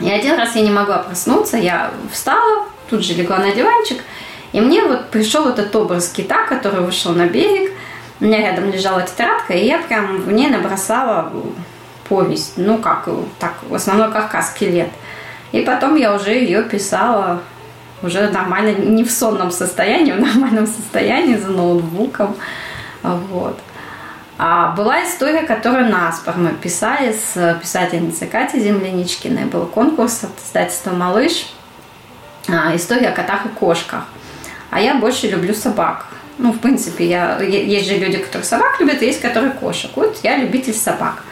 И 0.01 0.11
один 0.11 0.37
раз 0.37 0.57
я 0.57 0.63
не 0.63 0.71
могла 0.71 0.99
проснуться, 0.99 1.57
я 1.57 1.91
встала, 2.13 2.67
тут 2.89 3.05
же 3.05 3.15
легла 3.15 3.39
на 3.39 3.53
диванчик, 3.53 3.99
и 4.53 4.61
мне 4.61 4.83
вот 4.83 5.11
пришел 5.11 5.49
этот 5.49 5.75
образ 5.75 6.09
кита, 6.09 6.47
который 6.47 6.81
вышел 6.81 7.13
на 7.13 7.27
берег, 7.27 7.73
у 8.21 8.25
меня 8.25 8.41
рядом 8.41 8.71
лежала 8.71 9.03
тетрадка, 9.03 9.55
и 9.55 9.67
я 9.67 9.79
прям 9.79 10.23
в 10.23 10.33
ней 10.33 10.49
набросала 10.49 11.33
повесть, 12.09 12.55
ну 12.57 12.79
как, 12.79 13.09
так, 13.39 13.55
в 13.69 13.75
основном 13.75 14.11
каркас 14.13 14.51
скелет. 14.51 14.89
И 15.53 15.61
потом 15.61 15.97
я 15.97 16.15
уже 16.15 16.33
ее 16.33 16.63
писала 16.63 17.41
уже 18.03 18.29
нормально, 18.29 18.73
не 18.79 19.05
в 19.05 19.11
сонном 19.11 19.51
состоянии, 19.51 20.13
в 20.19 20.21
нормальном 20.21 20.67
состоянии 20.67 21.37
за 21.37 21.49
ноутбуком. 21.49 22.37
Вот. 23.03 23.59
А 24.41 24.73
была 24.77 25.03
история, 25.05 25.43
которую 25.43 25.89
наспор 25.89 26.37
мы 26.37 26.51
писали 26.51 27.13
с 27.13 27.59
писательницей 27.61 28.29
Катей 28.29 28.61
Земляничкиной. 28.61 29.47
Был 29.47 29.67
конкурс 29.67 30.23
от 30.23 30.31
издательства 30.45 30.93
«Малыш». 30.93 31.53
А, 32.49 32.75
история 32.75 33.09
о 33.09 33.13
котах 33.13 33.47
и 33.47 33.49
кошках. 33.49 34.05
А 34.71 34.81
я 34.81 34.95
больше 34.95 35.27
люблю 35.27 35.55
собак. 35.55 36.07
Ну, 36.39 36.53
в 36.53 36.61
принципе, 36.61 37.07
я, 37.07 37.41
есть 37.41 37.89
же 37.89 37.97
люди, 37.97 38.19
которые 38.19 38.45
собак 38.45 38.81
любят, 38.81 39.03
и 39.03 39.07
есть, 39.07 39.21
которые 39.21 39.51
кошек. 39.51 39.91
Вот 39.97 40.21
я 40.23 40.37
любитель 40.37 40.73
собак. 40.73 41.25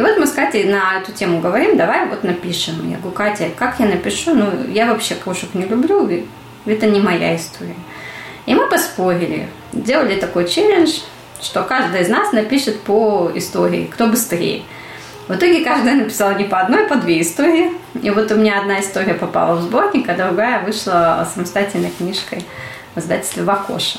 И 0.00 0.02
вот 0.02 0.16
мы 0.16 0.26
с 0.26 0.32
Катей 0.32 0.64
на 0.64 0.96
эту 0.96 1.12
тему 1.12 1.40
говорим, 1.40 1.76
давай 1.76 2.06
вот 2.06 2.24
напишем. 2.24 2.88
Я 2.88 2.96
говорю, 2.96 3.14
Катя, 3.14 3.50
как 3.54 3.80
я 3.80 3.84
напишу? 3.84 4.34
Ну, 4.34 4.66
я 4.72 4.86
вообще 4.86 5.14
кошек 5.14 5.50
не 5.52 5.66
люблю, 5.66 6.08
это 6.64 6.86
не 6.86 7.00
моя 7.00 7.36
история. 7.36 7.74
И 8.46 8.54
мы 8.54 8.66
поспорили, 8.70 9.46
сделали 9.74 10.18
такой 10.18 10.48
челлендж, 10.48 11.00
что 11.42 11.64
каждый 11.64 12.00
из 12.00 12.08
нас 12.08 12.32
напишет 12.32 12.80
по 12.80 13.30
истории, 13.34 13.90
кто 13.92 14.06
быстрее. 14.06 14.62
В 15.28 15.34
итоге 15.34 15.62
каждая 15.62 15.96
написала 15.96 16.32
не 16.32 16.44
по 16.44 16.60
одной, 16.60 16.86
а 16.86 16.88
по 16.88 16.94
две 16.94 17.20
истории. 17.20 17.70
И 18.02 18.08
вот 18.08 18.32
у 18.32 18.36
меня 18.36 18.58
одна 18.58 18.80
история 18.80 19.12
попала 19.12 19.56
в 19.56 19.60
сборник, 19.60 20.08
а 20.08 20.14
другая 20.14 20.64
вышла 20.64 21.28
самостоятельной 21.34 21.90
книжкой 21.90 22.42
в 22.94 23.00
издательстве 23.00 23.42
«Вакоша». 23.42 23.98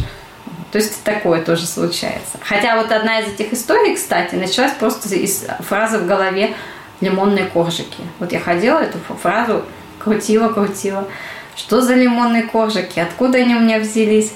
То 0.71 0.77
есть 0.77 1.03
такое 1.03 1.41
тоже 1.41 1.65
случается. 1.65 2.37
Хотя 2.41 2.77
вот 2.77 2.91
одна 2.91 3.19
из 3.19 3.27
этих 3.27 3.53
историй, 3.53 3.95
кстати, 3.95 4.35
началась 4.35 4.71
просто 4.73 5.13
из 5.13 5.45
фразы 5.59 5.97
в 5.97 6.07
голове 6.07 6.53
лимонные 7.01 7.45
коржики. 7.45 8.03
Вот 8.19 8.31
я 8.31 8.39
ходила 8.39 8.79
эту 8.79 8.97
фразу, 9.21 9.63
крутила, 9.99 10.49
крутила. 10.49 11.07
Что 11.55 11.81
за 11.81 11.95
лимонные 11.95 12.43
коржики? 12.43 12.99
Откуда 12.99 13.39
они 13.39 13.55
у 13.55 13.59
меня 13.59 13.79
взялись? 13.79 14.31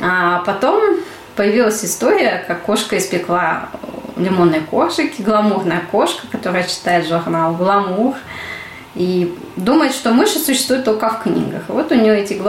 А 0.00 0.42
потом 0.46 0.96
появилась 1.36 1.84
история, 1.84 2.44
как 2.46 2.62
кошка 2.62 2.96
испекла 2.96 3.68
лимонные 4.16 4.60
коржики, 4.60 5.20
гламурная 5.20 5.82
кошка, 5.90 6.26
которая 6.30 6.64
читает 6.64 7.06
журнал 7.06 7.54
«Гламур», 7.54 8.14
и 8.94 9.36
думает, 9.56 9.92
что 9.92 10.12
мыши 10.12 10.38
существуют 10.38 10.84
только 10.84 11.08
в 11.10 11.22
книгах. 11.24 11.64
Вот 11.68 11.90
у 11.90 11.96
нее 11.96 12.20
эти 12.20 12.40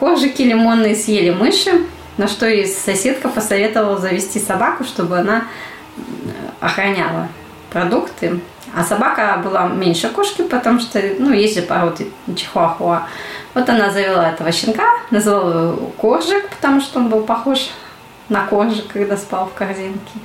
коржики 0.00 0.40
лимонные 0.40 0.96
съели 0.96 1.30
мыши, 1.30 1.86
на 2.16 2.28
что 2.28 2.46
и 2.46 2.64
соседка 2.66 3.28
посоветовала 3.28 3.98
завести 3.98 4.38
собаку, 4.38 4.84
чтобы 4.84 5.18
она 5.18 5.44
охраняла 6.60 7.28
продукты. 7.70 8.40
А 8.74 8.82
собака 8.82 9.40
была 9.44 9.68
меньше 9.68 10.08
кошки, 10.08 10.42
потому 10.42 10.80
что, 10.80 11.00
ну, 11.18 11.32
есть 11.32 11.54
же 11.54 11.62
породы 11.62 12.08
чихуахуа. 12.34 13.06
Вот 13.54 13.68
она 13.68 13.90
завела 13.90 14.30
этого 14.30 14.50
щенка, 14.50 14.84
назвала 15.10 15.72
его 15.72 15.92
Коржик, 16.00 16.48
потому 16.50 16.80
что 16.80 16.98
он 16.98 17.08
был 17.08 17.22
похож 17.22 17.70
на 18.28 18.46
коржик, 18.46 18.88
когда 18.92 19.16
спал 19.16 19.46
в 19.46 19.54
корзинке. 19.54 20.18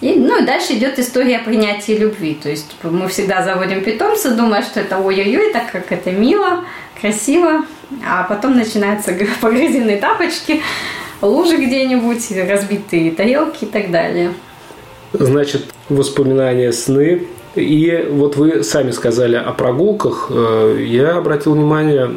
И, 0.00 0.16
ну 0.16 0.42
и 0.42 0.44
дальше 0.44 0.74
идет 0.74 0.98
история 0.98 1.38
принятия 1.38 1.96
любви. 1.96 2.34
То 2.34 2.50
есть 2.50 2.74
мы 2.82 3.08
всегда 3.08 3.42
заводим 3.42 3.82
питомца, 3.82 4.32
думая, 4.32 4.62
что 4.62 4.80
это 4.80 4.98
ой-ой-ой, 4.98 5.52
так 5.52 5.70
как 5.70 5.92
это 5.92 6.10
мило, 6.10 6.64
красиво. 7.00 7.64
А 8.06 8.24
потом 8.24 8.56
начинаются 8.56 9.12
погрызенные 9.40 9.98
тапочки, 9.98 10.62
лужи 11.22 11.56
где-нибудь, 11.56 12.30
разбитые 12.48 13.12
тарелки 13.12 13.64
и 13.64 13.68
так 13.68 13.90
далее. 13.90 14.32
Значит, 15.12 15.66
воспоминания, 15.88 16.72
сны 16.72 17.26
И 17.54 18.08
вот 18.10 18.36
вы 18.36 18.64
сами 18.64 18.92
сказали 18.92 19.36
о 19.36 19.52
прогулках. 19.52 20.28
Э, 20.30 20.78
я 20.80 21.18
обратил 21.18 21.52
внимание 21.52 22.10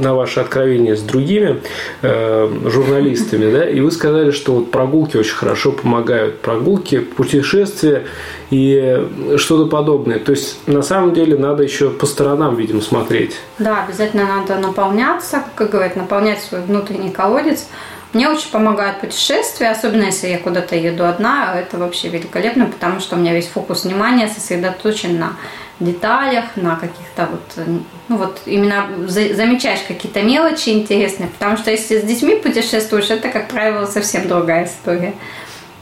на 0.00 0.14
ваше 0.14 0.38
откровение 0.38 0.94
с 0.94 1.02
другими 1.02 1.60
э, 2.02 2.48
журналистами, 2.66 3.50
да, 3.50 3.68
и 3.68 3.80
вы 3.80 3.90
сказали, 3.90 4.30
что 4.30 4.54
вот 4.54 4.70
прогулки 4.70 5.16
очень 5.16 5.34
хорошо 5.34 5.72
помогают. 5.72 6.40
Прогулки, 6.40 7.00
путешествия 7.00 8.04
и 8.50 9.04
что-то 9.36 9.68
подобное. 9.68 10.20
То 10.20 10.30
есть, 10.30 10.60
на 10.68 10.82
самом 10.82 11.12
деле, 11.12 11.36
надо 11.36 11.64
еще 11.64 11.90
по 11.90 12.06
сторонам, 12.06 12.54
видимо, 12.54 12.80
смотреть. 12.80 13.34
Да, 13.58 13.84
обязательно 13.84 14.26
надо 14.26 14.60
наполняться, 14.60 15.42
как 15.56 15.70
говорят, 15.70 15.96
наполнять 15.96 16.40
свой 16.40 16.60
внутренний 16.60 17.10
колодец– 17.10 17.66
мне 18.12 18.28
очень 18.28 18.50
помогают 18.50 19.00
путешествия, 19.00 19.70
особенно 19.70 20.04
если 20.04 20.28
я 20.28 20.38
куда-то 20.38 20.76
еду 20.76 21.04
одна. 21.04 21.54
Это 21.58 21.76
вообще 21.76 22.08
великолепно, 22.08 22.66
потому 22.66 23.00
что 23.00 23.16
у 23.16 23.18
меня 23.18 23.34
весь 23.34 23.48
фокус 23.48 23.84
внимания 23.84 24.28
сосредоточен 24.28 25.18
на 25.18 25.32
деталях, 25.78 26.44
на 26.56 26.76
каких-то 26.76 27.28
вот, 27.30 27.66
ну 28.08 28.16
вот 28.16 28.40
именно 28.46 28.86
замечаешь 29.06 29.80
какие-то 29.86 30.22
мелочи 30.22 30.70
интересные, 30.70 31.28
потому 31.28 31.56
что 31.56 31.70
если 31.70 32.00
с 32.00 32.02
детьми 32.02 32.34
путешествуешь, 32.36 33.10
это, 33.10 33.28
как 33.28 33.48
правило, 33.48 33.86
совсем 33.86 34.26
другая 34.26 34.66
история. 34.66 35.14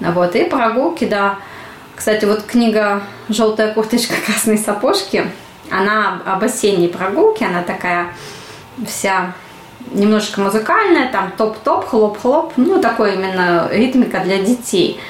Вот, 0.00 0.36
и 0.36 0.44
прогулки, 0.44 1.06
да. 1.06 1.38
Кстати, 1.94 2.26
вот 2.26 2.42
книга 2.42 3.02
«Желтая 3.30 3.72
курточка, 3.72 4.14
красные 4.26 4.58
сапожки», 4.58 5.24
она 5.70 6.20
об 6.26 6.44
осенней 6.44 6.88
прогулке, 6.88 7.46
она 7.46 7.62
такая 7.62 8.08
вся 8.86 9.32
немножечко 9.92 10.40
музыкальная, 10.40 11.10
там 11.10 11.32
топ-топ, 11.36 11.86
хлоп-хлоп, 11.86 12.52
ну, 12.56 12.80
такой 12.80 13.14
именно 13.14 13.68
ритмика 13.70 14.20
для 14.20 14.38
детей. 14.38 15.00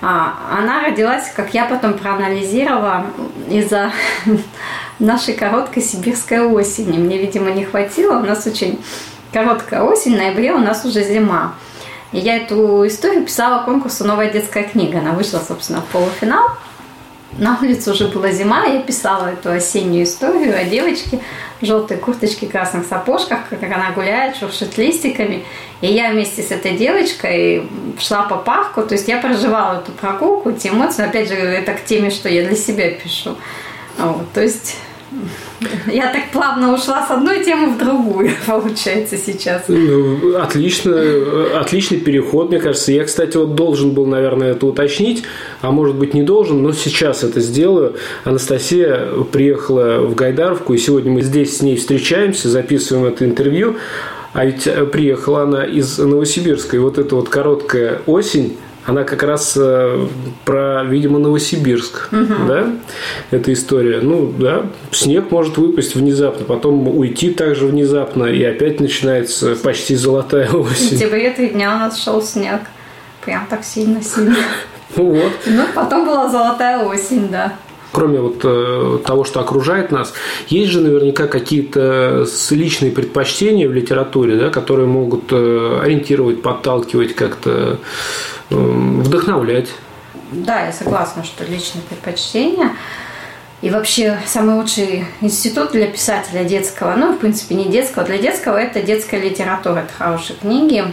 А, 0.00 0.34
она 0.58 0.82
родилась, 0.84 1.32
как 1.34 1.54
я 1.54 1.64
потом 1.64 1.94
проанализировала, 1.94 3.06
из-за 3.48 3.90
нашей 4.98 5.34
короткой 5.34 5.82
сибирской 5.82 6.40
осени. 6.40 6.98
Мне, 6.98 7.18
видимо, 7.18 7.50
не 7.50 7.64
хватило. 7.64 8.18
У 8.18 8.24
нас 8.24 8.46
очень 8.46 8.78
короткая 9.32 9.82
осень, 9.82 10.14
в 10.14 10.18
ноябре 10.18 10.52
у 10.52 10.58
нас 10.58 10.84
уже 10.84 11.02
зима. 11.02 11.54
И 12.12 12.18
я 12.18 12.36
эту 12.36 12.86
историю 12.86 13.24
писала 13.24 13.64
конкурсу 13.64 14.04
«Новая 14.04 14.30
детская 14.30 14.64
книга». 14.64 15.00
Она 15.00 15.12
вышла, 15.12 15.40
собственно, 15.40 15.82
в 15.82 15.86
полуфинал 15.86 16.48
на 17.38 17.58
улице 17.60 17.92
уже 17.92 18.08
была 18.08 18.32
зима, 18.32 18.64
я 18.64 18.80
писала 18.80 19.28
эту 19.28 19.50
осеннюю 19.50 20.04
историю 20.04 20.58
о 20.58 20.64
девочке 20.64 21.20
в 21.60 21.64
желтой 21.64 21.96
курточке, 21.96 22.46
красных 22.46 22.86
сапожках, 22.86 23.48
как 23.48 23.62
она 23.62 23.92
гуляет, 23.92 24.36
шуршит 24.36 24.76
листиками. 24.76 25.44
И 25.80 25.86
я 25.86 26.10
вместе 26.10 26.42
с 26.42 26.50
этой 26.50 26.76
девочкой 26.76 27.68
шла 28.00 28.24
по 28.24 28.36
парку, 28.36 28.82
то 28.82 28.94
есть 28.94 29.06
я 29.08 29.18
проживала 29.18 29.78
эту 29.80 29.92
прогулку, 29.92 30.50
эти 30.50 30.68
эмоции. 30.68 31.04
Опять 31.04 31.28
же, 31.28 31.34
это 31.34 31.72
к 31.72 31.84
теме, 31.84 32.10
что 32.10 32.28
я 32.28 32.44
для 32.44 32.56
себя 32.56 32.90
пишу. 32.90 33.36
Вот, 33.98 34.32
то 34.32 34.42
есть 34.42 34.76
я 35.86 36.12
так 36.12 36.30
плавно 36.32 36.74
ушла 36.74 37.06
с 37.06 37.10
одной 37.10 37.44
темы 37.44 37.74
в 37.74 37.78
другую, 37.78 38.30
получается, 38.46 39.16
сейчас. 39.16 39.64
Ну, 39.68 40.36
отлично, 40.36 41.00
отличный 41.58 41.98
переход, 41.98 42.50
мне 42.50 42.58
кажется. 42.58 42.92
Я, 42.92 43.04
кстати, 43.04 43.36
вот 43.36 43.54
должен 43.54 43.90
был, 43.90 44.06
наверное, 44.06 44.52
это 44.52 44.66
уточнить, 44.66 45.24
а 45.60 45.70
может 45.70 45.96
быть 45.96 46.14
не 46.14 46.22
должен, 46.22 46.62
но 46.62 46.72
сейчас 46.72 47.24
это 47.24 47.40
сделаю. 47.40 47.96
Анастасия 48.24 49.08
приехала 49.32 50.00
в 50.00 50.14
Гайдаровку, 50.14 50.74
и 50.74 50.78
сегодня 50.78 51.10
мы 51.10 51.22
здесь 51.22 51.58
с 51.58 51.62
ней 51.62 51.76
встречаемся, 51.76 52.48
записываем 52.48 53.06
это 53.06 53.24
интервью. 53.24 53.76
А 54.34 54.44
ведь 54.44 54.68
приехала 54.92 55.42
она 55.42 55.64
из 55.64 55.98
Новосибирска, 55.98 56.76
и 56.76 56.78
вот 56.78 56.98
эта 56.98 57.16
вот 57.16 57.28
короткая 57.28 58.02
осень, 58.06 58.56
она 58.88 59.04
как 59.04 59.22
раз 59.22 59.54
э, 59.54 60.06
про, 60.46 60.82
видимо, 60.84 61.18
Новосибирск, 61.18 62.08
угу. 62.10 62.46
да, 62.48 62.72
эта 63.30 63.52
история. 63.52 64.00
Ну, 64.00 64.32
да, 64.32 64.64
снег 64.92 65.30
может 65.30 65.58
выпасть 65.58 65.94
внезапно, 65.94 66.46
потом 66.46 66.88
уйти 66.88 67.30
также 67.30 67.66
внезапно, 67.66 68.24
и 68.24 68.42
опять 68.42 68.80
начинается 68.80 69.56
почти 69.56 69.94
золотая 69.94 70.50
осень. 70.52 70.74
В 70.74 70.78
сентябре 70.78 71.30
три 71.32 71.50
дня 71.50 71.76
у 71.76 71.78
нас 71.80 72.02
шел 72.02 72.22
снег, 72.22 72.62
прям 73.24 73.46
так 73.48 73.62
сильно-сильно. 73.62 74.36
Ну 74.96 75.10
вот. 75.10 75.32
Ну, 75.44 75.64
потом 75.74 76.06
была 76.06 76.30
золотая 76.30 76.82
осень, 76.82 77.28
да 77.28 77.52
кроме 77.92 78.20
вот 78.20 78.40
э, 78.44 78.98
того, 79.06 79.24
что 79.24 79.40
окружает 79.40 79.90
нас, 79.90 80.12
есть 80.48 80.70
же 80.70 80.80
наверняка 80.80 81.26
какие-то 81.26 82.26
личные 82.50 82.92
предпочтения 82.92 83.68
в 83.68 83.72
литературе, 83.72 84.36
да, 84.36 84.50
которые 84.50 84.86
могут 84.86 85.32
э, 85.32 85.80
ориентировать, 85.82 86.42
подталкивать 86.42 87.14
как-то 87.14 87.78
вдохновлять. 88.50 89.68
Да, 90.32 90.66
я 90.66 90.72
согласна, 90.72 91.22
что 91.22 91.44
личные 91.44 91.82
предпочтения 91.82 92.70
и 93.60 93.70
вообще 93.70 94.18
самый 94.24 94.54
лучший 94.54 95.04
институт 95.20 95.72
для 95.72 95.88
писателя 95.88 96.44
детского, 96.44 96.94
ну, 96.94 97.12
в 97.12 97.18
принципе, 97.18 97.56
не 97.56 97.64
детского, 97.64 98.04
для 98.04 98.18
детского 98.18 98.56
это 98.56 98.82
детская 98.82 99.20
литература, 99.20 99.80
это 99.80 99.92
хорошие 99.92 100.38
книги. 100.38 100.84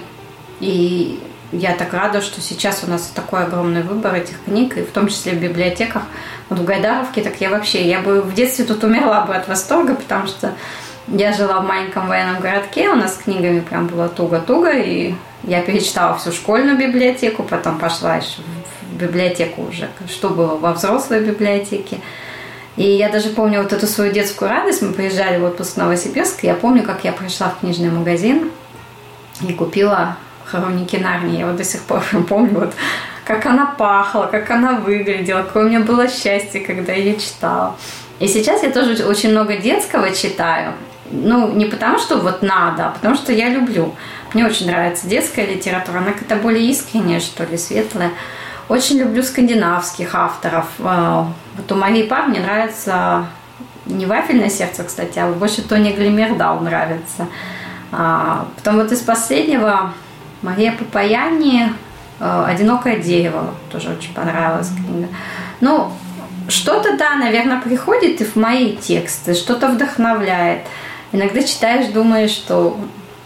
И 0.60 1.20
я 1.52 1.76
так 1.76 1.94
рада, 1.94 2.22
что 2.22 2.42
сейчас 2.42 2.84
у 2.84 2.90
нас 2.90 3.12
такой 3.14 3.44
огромный 3.44 3.84
выбор 3.84 4.16
этих 4.16 4.44
книг, 4.44 4.78
и 4.78 4.82
в 4.82 4.92
том 4.92 5.08
числе 5.08 5.34
в 5.34 5.42
библиотеках. 5.42 6.04
Вот 6.50 6.60
в 6.60 6.66
Гайдаровке, 6.66 7.22
так 7.22 7.40
я 7.42 7.50
вообще, 7.50 7.88
я 7.88 8.02
бы 8.02 8.22
в 8.22 8.34
детстве 8.34 8.66
тут 8.66 8.84
умерла 8.84 9.22
бы 9.22 9.36
от 9.36 9.48
восторга, 9.48 9.96
потому 9.96 10.28
что 10.28 10.54
я 11.08 11.34
жила 11.34 11.60
в 11.60 11.68
маленьком 11.68 12.08
военном 12.08 12.42
городке, 12.42 12.90
у 12.90 12.96
нас 12.96 13.16
с 13.16 13.18
книгами 13.18 13.60
прям 13.60 13.88
было 13.88 14.10
туго-туго, 14.10 14.72
и 14.72 15.14
я 15.44 15.62
перечитала 15.62 16.18
всю 16.18 16.32
школьную 16.32 16.78
библиотеку, 16.78 17.44
потом 17.44 17.78
пошла 17.78 18.16
еще 18.16 18.42
в 18.92 18.96
библиотеку 18.98 19.64
уже, 19.64 19.90
что 20.08 20.30
было 20.30 20.56
во 20.56 20.74
взрослой 20.74 21.24
библиотеке. 21.24 22.00
И 22.76 22.84
я 22.84 23.10
даже 23.10 23.30
помню 23.30 23.62
вот 23.62 23.72
эту 23.72 23.88
свою 23.88 24.12
детскую 24.12 24.52
радость. 24.52 24.82
Мы 24.82 24.92
приезжали 24.92 25.40
в 25.40 25.46
отпуск 25.46 25.76
в 25.76 25.78
Новосибирск. 25.78 26.44
Я 26.44 26.56
помню, 26.56 26.84
как 26.84 27.06
я 27.06 27.14
пришла 27.14 27.50
в 27.50 27.60
книжный 27.60 27.90
магазин 27.90 28.52
и 29.48 29.54
купила 29.54 30.18
хроники 30.46 30.96
Нарнии. 30.96 31.40
Я 31.40 31.48
вот 31.48 31.58
до 31.58 31.64
сих 31.64 31.82
пор 31.82 32.04
помню, 32.30 32.60
вот, 32.60 32.74
как 33.26 33.46
она 33.46 33.66
пахла, 33.66 34.28
как 34.32 34.50
она 34.52 34.74
выглядела, 34.74 35.44
какое 35.44 35.66
у 35.66 35.70
меня 35.70 35.80
было 35.80 36.08
счастье, 36.08 36.62
когда 36.62 36.94
я 36.94 37.00
ее 37.00 37.18
читала. 37.18 37.76
И 38.20 38.28
сейчас 38.28 38.64
я 38.64 38.72
тоже 38.72 39.06
очень 39.06 39.32
много 39.32 39.58
детского 39.58 40.12
читаю. 40.12 40.74
Ну, 41.12 41.52
не 41.52 41.66
потому, 41.66 42.00
что 42.00 42.18
вот 42.18 42.42
надо, 42.42 42.88
а 42.88 42.92
потому 42.92 43.16
что 43.16 43.32
я 43.32 43.50
люблю. 43.50 43.94
Мне 44.34 44.46
очень 44.46 44.68
нравится 44.68 45.08
детская 45.08 45.46
литература, 45.46 46.00
она 46.00 46.12
как-то 46.12 46.36
более 46.36 46.66
искренняя, 46.70 47.20
что 47.20 47.44
ли, 47.44 47.58
светлая. 47.58 48.12
Очень 48.68 49.00
люблю 49.00 49.22
скандинавских 49.22 50.16
авторов. 50.16 50.66
А, 50.80 51.28
вот 51.56 51.72
у 51.72 51.76
Марии 51.76 52.04
Пар 52.04 52.28
мне 52.28 52.40
нравится 52.40 53.28
не 53.86 54.06
«Вафельное 54.06 54.50
сердце», 54.50 54.84
кстати, 54.84 55.20
а 55.20 55.32
больше 55.32 55.62
Тони 55.62 55.92
Глимердал 55.92 56.60
нравится. 56.62 57.28
А, 57.92 58.48
потом 58.56 58.78
вот 58.78 58.92
из 58.92 59.02
последнего 59.02 59.94
Мария 60.46 60.72
Папаяни 60.72 61.74
«Одинокое 62.20 63.00
дерево» 63.00 63.56
тоже 63.72 63.90
очень 63.90 64.14
понравилась 64.14 64.70
книга. 64.70 65.10
Ну, 65.60 65.92
что-то, 66.48 66.96
да, 66.96 67.16
наверное, 67.16 67.60
приходит 67.60 68.22
и 68.22 68.24
в 68.24 68.36
мои 68.36 68.76
тексты, 68.78 69.34
что-то 69.34 69.68
вдохновляет. 69.68 70.62
Иногда 71.12 71.42
читаешь, 71.42 71.92
думаешь, 71.92 72.30
что 72.30 72.80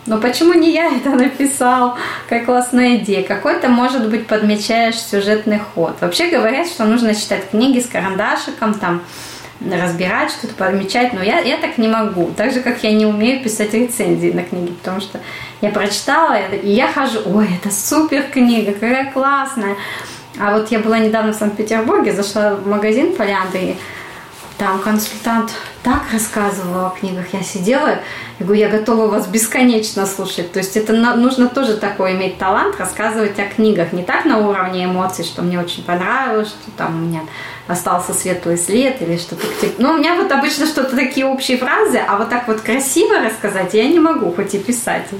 но 0.06 0.18
почему 0.18 0.54
не 0.54 0.72
я 0.72 0.96
это 0.96 1.12
написал? 1.12 1.98
Какая 2.24 2.44
классная 2.44 2.96
идея. 2.96 3.22
Какой-то, 3.22 3.70
может 3.70 4.10
быть, 4.10 4.26
подмечаешь 4.26 4.96
сюжетный 4.96 5.60
ход. 5.60 5.98
Вообще 6.02 6.32
говорят, 6.32 6.66
что 6.68 6.86
нужно 6.86 7.14
читать 7.14 7.52
книги 7.52 7.80
с 7.80 7.86
карандашиком, 7.86 8.74
там, 8.74 9.04
разбирать 9.62 10.32
что-то, 10.32 10.54
подмечать, 10.54 11.14
но 11.14 11.22
я, 11.22 11.40
я 11.40 11.58
так 11.58 11.78
не 11.78 11.88
могу. 11.88 12.32
Так 12.36 12.54
же, 12.54 12.62
как 12.62 12.84
я 12.84 12.92
не 12.92 13.06
умею 13.06 13.44
писать 13.44 13.74
рецензии 13.74 14.32
на 14.32 14.44
книги, 14.44 14.72
потому 14.72 15.02
что 15.02 15.20
я 15.62 15.70
прочитала, 15.70 16.38
и 16.54 16.70
я 16.70 16.88
хожу, 16.88 17.20
ой, 17.26 17.48
это 17.62 17.74
супер 17.74 18.24
книга, 18.32 18.74
какая 18.74 19.12
классная. 19.12 19.76
А 20.40 20.58
вот 20.58 20.72
я 20.72 20.80
была 20.80 21.00
недавно 21.00 21.34
в 21.34 21.36
Санкт-Петербурге, 21.36 22.14
зашла 22.14 22.56
в 22.56 22.68
магазин 22.68 23.16
Полянды, 23.16 23.76
там 24.60 24.82
консультант 24.82 25.54
так 25.84 26.04
рассказывал 26.12 26.88
о 26.88 26.90
книгах. 26.90 27.28
Я 27.32 27.42
сидела, 27.42 27.88
я 28.40 28.46
говорю, 28.46 28.60
я 28.60 28.68
готова 28.68 29.08
вас 29.08 29.26
бесконечно 29.26 30.06
слушать. 30.06 30.52
То 30.52 30.60
есть 30.60 30.76
это 30.76 30.92
нужно 30.94 31.48
тоже 31.48 31.78
такой 31.78 32.12
иметь 32.12 32.38
талант 32.38 32.76
рассказывать 32.78 33.40
о 33.40 33.46
книгах. 33.46 33.94
Не 33.94 34.04
так 34.04 34.26
на 34.26 34.38
уровне 34.38 34.84
эмоций, 34.84 35.24
что 35.24 35.44
мне 35.44 35.58
очень 35.58 35.84
понравилось, 35.84 36.50
что 36.50 36.72
там 36.72 36.98
у 36.98 37.08
меня 37.08 37.22
остался 37.68 38.14
светлый 38.14 38.58
след 38.58 39.02
или 39.02 39.18
что-то. 39.18 39.48
Ну, 39.78 39.92
у 39.94 39.98
меня 39.98 40.16
вот 40.16 40.30
обычно 40.30 40.66
что-то 40.66 40.94
такие 40.94 41.26
общие 41.26 41.58
фразы, 41.58 41.98
а 41.98 42.18
вот 42.18 42.30
так 42.30 42.50
вот 42.50 42.60
красиво 42.60 43.18
рассказать 43.22 43.74
я 43.74 43.88
не 43.88 44.00
могу, 44.00 44.34
хоть 44.34 44.54
и 44.56 44.60
писатель. 44.60 45.20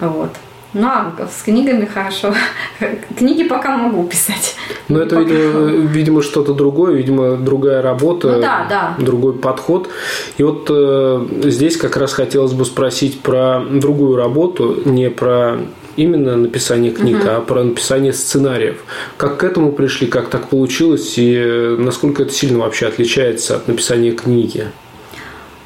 Вот. 0.00 0.30
Ну, 0.74 0.86
а 0.86 1.12
с 1.30 1.42
книгами 1.42 1.84
хорошо. 1.84 2.34
Книги 3.18 3.44
пока 3.44 3.76
могу 3.76 4.04
писать. 4.04 4.56
Ну, 4.88 5.00
это, 5.00 5.16
пока 5.16 5.28
видимо, 5.28 5.66
видимо, 5.68 6.22
что-то 6.22 6.54
другое, 6.54 6.94
видимо, 6.94 7.36
другая 7.36 7.82
работа, 7.82 8.32
ну, 8.32 8.40
да, 8.40 8.66
да. 8.68 8.94
другой 8.98 9.34
подход. 9.34 9.90
И 10.38 10.42
вот 10.42 10.66
э, 10.70 11.26
здесь 11.44 11.76
как 11.76 11.96
раз 11.98 12.14
хотелось 12.14 12.52
бы 12.52 12.64
спросить 12.64 13.20
про 13.20 13.60
другую 13.60 14.16
работу, 14.16 14.80
не 14.86 15.10
про 15.10 15.58
именно 15.96 16.36
написание 16.36 16.90
книг, 16.90 17.18
угу. 17.20 17.28
а 17.28 17.40
про 17.42 17.64
написание 17.64 18.14
сценариев. 18.14 18.82
Как 19.18 19.38
к 19.38 19.44
этому 19.44 19.72
пришли, 19.72 20.06
как 20.06 20.30
так 20.30 20.48
получилось 20.48 21.14
и 21.16 21.76
насколько 21.78 22.22
это 22.22 22.32
сильно 22.32 22.60
вообще 22.60 22.86
отличается 22.86 23.56
от 23.56 23.68
написания 23.68 24.12
книги? 24.12 24.68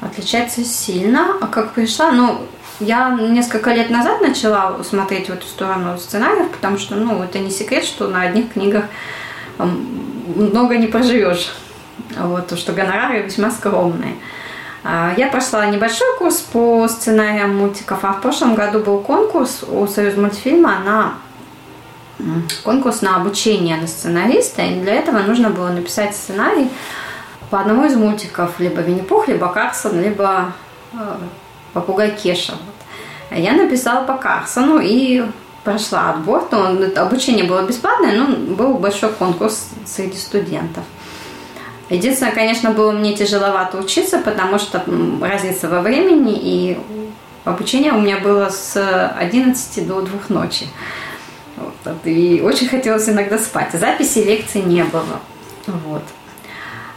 Отличается 0.01 0.63
сильно. 0.63 1.37
А 1.41 1.47
как 1.47 1.73
пришла? 1.73 2.11
Ну, 2.11 2.39
я 2.79 3.09
несколько 3.11 3.71
лет 3.71 3.89
назад 3.89 4.21
начала 4.21 4.83
смотреть 4.83 5.27
в 5.27 5.33
эту 5.33 5.45
сторону 5.45 5.97
сценариев, 5.97 6.49
потому 6.51 6.77
что, 6.77 6.95
ну, 6.95 7.23
это 7.23 7.39
не 7.39 7.49
секрет, 7.49 7.83
что 7.83 8.07
на 8.07 8.21
одних 8.21 8.53
книгах 8.53 8.85
много 9.57 10.77
не 10.77 10.87
проживешь. 10.87 11.53
Вот, 12.15 12.47
то, 12.47 12.55
что 12.55 12.73
гонорары 12.73 13.23
весьма 13.23 13.49
скромные. 13.51 14.15
А, 14.83 15.13
я 15.17 15.27
прошла 15.27 15.65
небольшой 15.65 16.07
курс 16.17 16.37
по 16.37 16.87
сценариям 16.87 17.57
мультиков, 17.57 17.99
а 18.03 18.13
в 18.13 18.21
прошлом 18.21 18.55
году 18.55 18.79
был 18.79 18.99
конкурс 18.99 19.63
у 19.67 19.87
Союз 19.87 20.15
мультфильма 20.15 20.79
на 20.85 21.13
конкурс 22.63 23.01
на 23.01 23.17
обучение 23.17 23.77
на 23.77 23.87
сценариста, 23.87 24.63
и 24.63 24.79
для 24.81 24.95
этого 24.95 25.19
нужно 25.19 25.49
было 25.49 25.69
написать 25.69 26.15
сценарий 26.15 26.69
по 27.49 27.59
одному 27.59 27.85
из 27.85 27.95
мультиков, 27.95 28.59
либо 28.59 28.81
Винни-Пух, 28.81 29.27
либо 29.27 29.47
Карсон, 29.49 30.01
либо 30.01 30.53
э, 30.93 30.97
Попугай 31.77 32.09
Кеша. 32.15 32.53
Вот. 32.53 33.37
Я 33.37 33.53
написала 33.53 34.03
по 34.03 34.13
Карсону 34.13 34.79
и 34.81 35.23
прошла 35.63 36.09
отбор. 36.09 36.47
Но 36.51 36.71
обучение 36.99 37.43
было 37.43 37.61
бесплатное, 37.61 38.17
но 38.17 38.35
был 38.55 38.73
большой 38.79 39.11
конкурс 39.11 39.69
среди 39.85 40.17
студентов. 40.17 40.83
Единственное, 41.91 42.33
конечно, 42.33 42.71
было 42.71 42.91
мне 42.91 43.15
тяжеловато 43.15 43.77
учиться, 43.77 44.17
потому 44.17 44.57
что 44.57 44.83
разница 45.21 45.69
во 45.69 45.81
времени 45.81 46.33
и 46.35 46.79
обучение 47.45 47.93
у 47.93 48.01
меня 48.01 48.17
было 48.17 48.49
с 48.49 48.75
11 48.75 49.87
до 49.87 50.01
2 50.01 50.19
ночи. 50.29 50.65
Вот. 51.57 51.95
И 52.05 52.41
очень 52.43 52.67
хотелось 52.67 53.07
иногда 53.07 53.37
спать. 53.37 53.69
Записи 53.73 54.19
лекций 54.19 54.63
не 54.63 54.83
было. 54.83 55.19
Вот. 55.67 56.03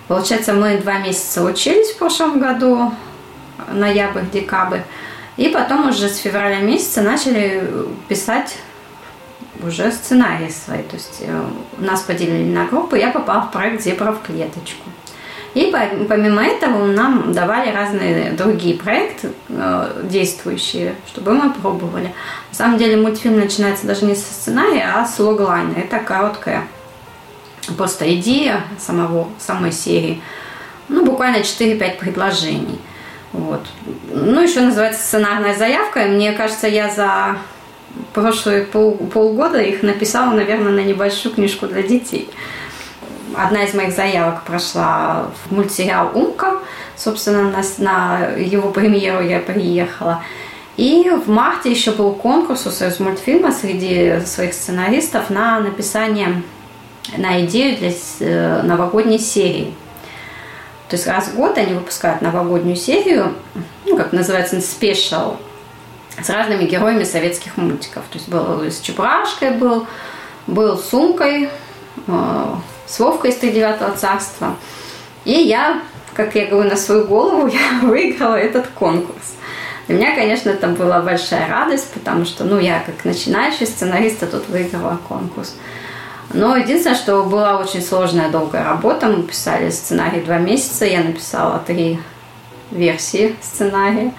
Получается, 0.09 0.55
мы 0.55 0.79
два 0.79 0.99
месяца 1.01 1.45
учились 1.45 1.90
в 1.90 1.99
прошлом 1.99 2.40
году, 2.40 2.93
ноябрь, 3.72 4.22
декабрь. 4.33 4.80
И 5.37 5.48
потом 5.48 5.88
уже 5.88 6.09
с 6.09 6.18
февраля 6.18 6.61
месяца 6.61 7.02
начали 7.02 7.68
писать 8.09 8.56
уже 9.62 9.90
сценарии 9.92 10.48
свои. 10.50 10.83
То 10.83 10.96
есть 10.96 11.18
э, 11.20 11.44
нас 11.78 12.02
поделили 12.02 12.50
на 12.50 12.66
группы, 12.66 12.98
я 12.98 13.11
попала 13.11 13.42
в 13.42 13.50
проект 13.50 13.83
«Зебра 13.83 14.12
в 14.12 14.22
клеточку». 14.22 14.88
И 15.54 15.74
помимо 16.09 16.44
этого 16.44 16.87
нам 16.87 17.33
давали 17.33 17.70
разные 17.72 18.33
другие 18.33 18.76
проекты 18.76 19.33
э, 19.48 20.02
действующие, 20.04 20.94
чтобы 21.09 21.33
мы 21.33 21.52
пробовали. 21.52 22.14
На 22.50 22.54
самом 22.54 22.78
деле 22.78 22.96
мультфильм 22.96 23.40
начинается 23.40 23.87
даже 23.87 24.04
не 24.04 24.14
со 24.14 24.33
сценария, 24.33 24.92
а 24.94 25.04
с 25.04 25.18
логлайна. 25.18 25.74
Это 25.76 25.98
короткая 25.98 26.68
просто 27.76 28.12
идея 28.14 28.62
самого, 28.78 29.28
самой 29.38 29.72
серии. 29.72 30.22
Ну, 30.88 31.04
буквально 31.04 31.38
4-5 31.38 31.98
предложений. 31.98 32.78
Вот. 33.33 33.61
Ну, 34.12 34.40
еще 34.40 34.61
называется 34.61 35.03
сценарная 35.03 35.57
заявка. 35.57 36.01
Мне 36.01 36.33
кажется, 36.33 36.66
я 36.66 36.90
за 36.90 37.38
прошлые 38.12 38.64
пол, 38.64 38.97
полгода 38.97 39.61
их 39.61 39.83
написала, 39.83 40.33
наверное, 40.33 40.73
на 40.73 40.81
небольшую 40.81 41.35
книжку 41.35 41.66
для 41.66 41.83
детей. 41.83 42.29
Одна 43.37 43.64
из 43.64 43.75
моих 43.75 43.95
заявок 43.95 44.43
прошла 44.43 45.31
в 45.45 45.55
мультсериал 45.55 46.11
«Умка». 46.14 46.59
Собственно, 46.97 47.45
на, 47.45 47.62
на 47.79 48.27
его 48.37 48.71
премьеру 48.71 49.23
я 49.23 49.38
приехала. 49.38 50.23
И 50.77 51.11
в 51.11 51.29
марте 51.29 51.71
еще 51.71 51.93
был 51.93 52.12
конкурс 52.12 52.66
у 52.66 52.71
Союз 52.71 53.01
мультфильма 53.01 53.53
среди 53.53 54.21
своих 54.27 54.55
сценаристов 54.55 55.31
на 55.31 55.61
написание, 55.61 56.43
на 57.16 57.45
идею 57.45 57.77
для 57.79 57.93
э, 58.21 58.62
новогодней 58.62 59.19
серии. 59.19 59.75
То 60.90 60.96
есть 60.96 61.07
раз 61.07 61.29
в 61.29 61.37
год 61.37 61.57
они 61.57 61.74
выпускают 61.74 62.20
новогоднюю 62.20 62.74
серию, 62.74 63.33
ну, 63.87 63.96
как 63.96 64.12
называется, 64.12 64.61
спешл, 64.61 65.37
с 66.20 66.29
разными 66.29 66.64
героями 66.64 67.05
советских 67.05 67.57
мультиков. 67.57 68.03
То 68.11 68.18
есть 68.18 68.29
был 68.29 68.62
с 68.64 68.81
Чебурашкой 68.81 69.53
был, 69.53 69.87
был 70.48 70.76
с 70.76 70.88
Сумкой, 70.88 71.48
э, 72.09 72.55
с 72.88 72.98
Вовкой 72.98 73.31
из 73.31 73.37
Тридевятого 73.37 73.96
царства. 73.96 74.57
И 75.24 75.31
я, 75.31 75.81
как 76.14 76.35
я 76.35 76.46
говорю, 76.46 76.68
на 76.68 76.76
свою 76.76 77.05
голову 77.05 77.46
я 77.53 77.87
выиграла 77.87 78.35
этот 78.35 78.66
конкурс. 78.66 79.37
Для 79.87 79.96
меня, 79.96 80.16
конечно, 80.16 80.50
это 80.50 80.66
была 80.66 81.00
большая 81.03 81.48
радость, 81.48 81.92
потому 81.92 82.24
что, 82.24 82.42
ну, 82.42 82.59
я 82.59 82.81
как 82.81 83.05
начинающий 83.05 83.66
сценарист, 83.66 84.24
а 84.24 84.26
тут 84.26 84.48
выиграла 84.48 84.98
конкурс. 85.09 85.55
Но 86.33 86.57
единственное, 86.57 86.97
что 86.97 87.25
была 87.25 87.59
очень 87.59 87.83
сложная, 87.83 88.31
долгая 88.31 88.64
работа. 88.64 89.07
Мы 89.07 89.23
писали 89.25 89.71
сценарий 89.71 90.21
два 90.21 90.38
месяца. 90.38 90.85
Я 90.85 91.03
написала 91.03 91.62
три 91.66 91.99
версии 92.71 93.35
сценария. 93.43 94.12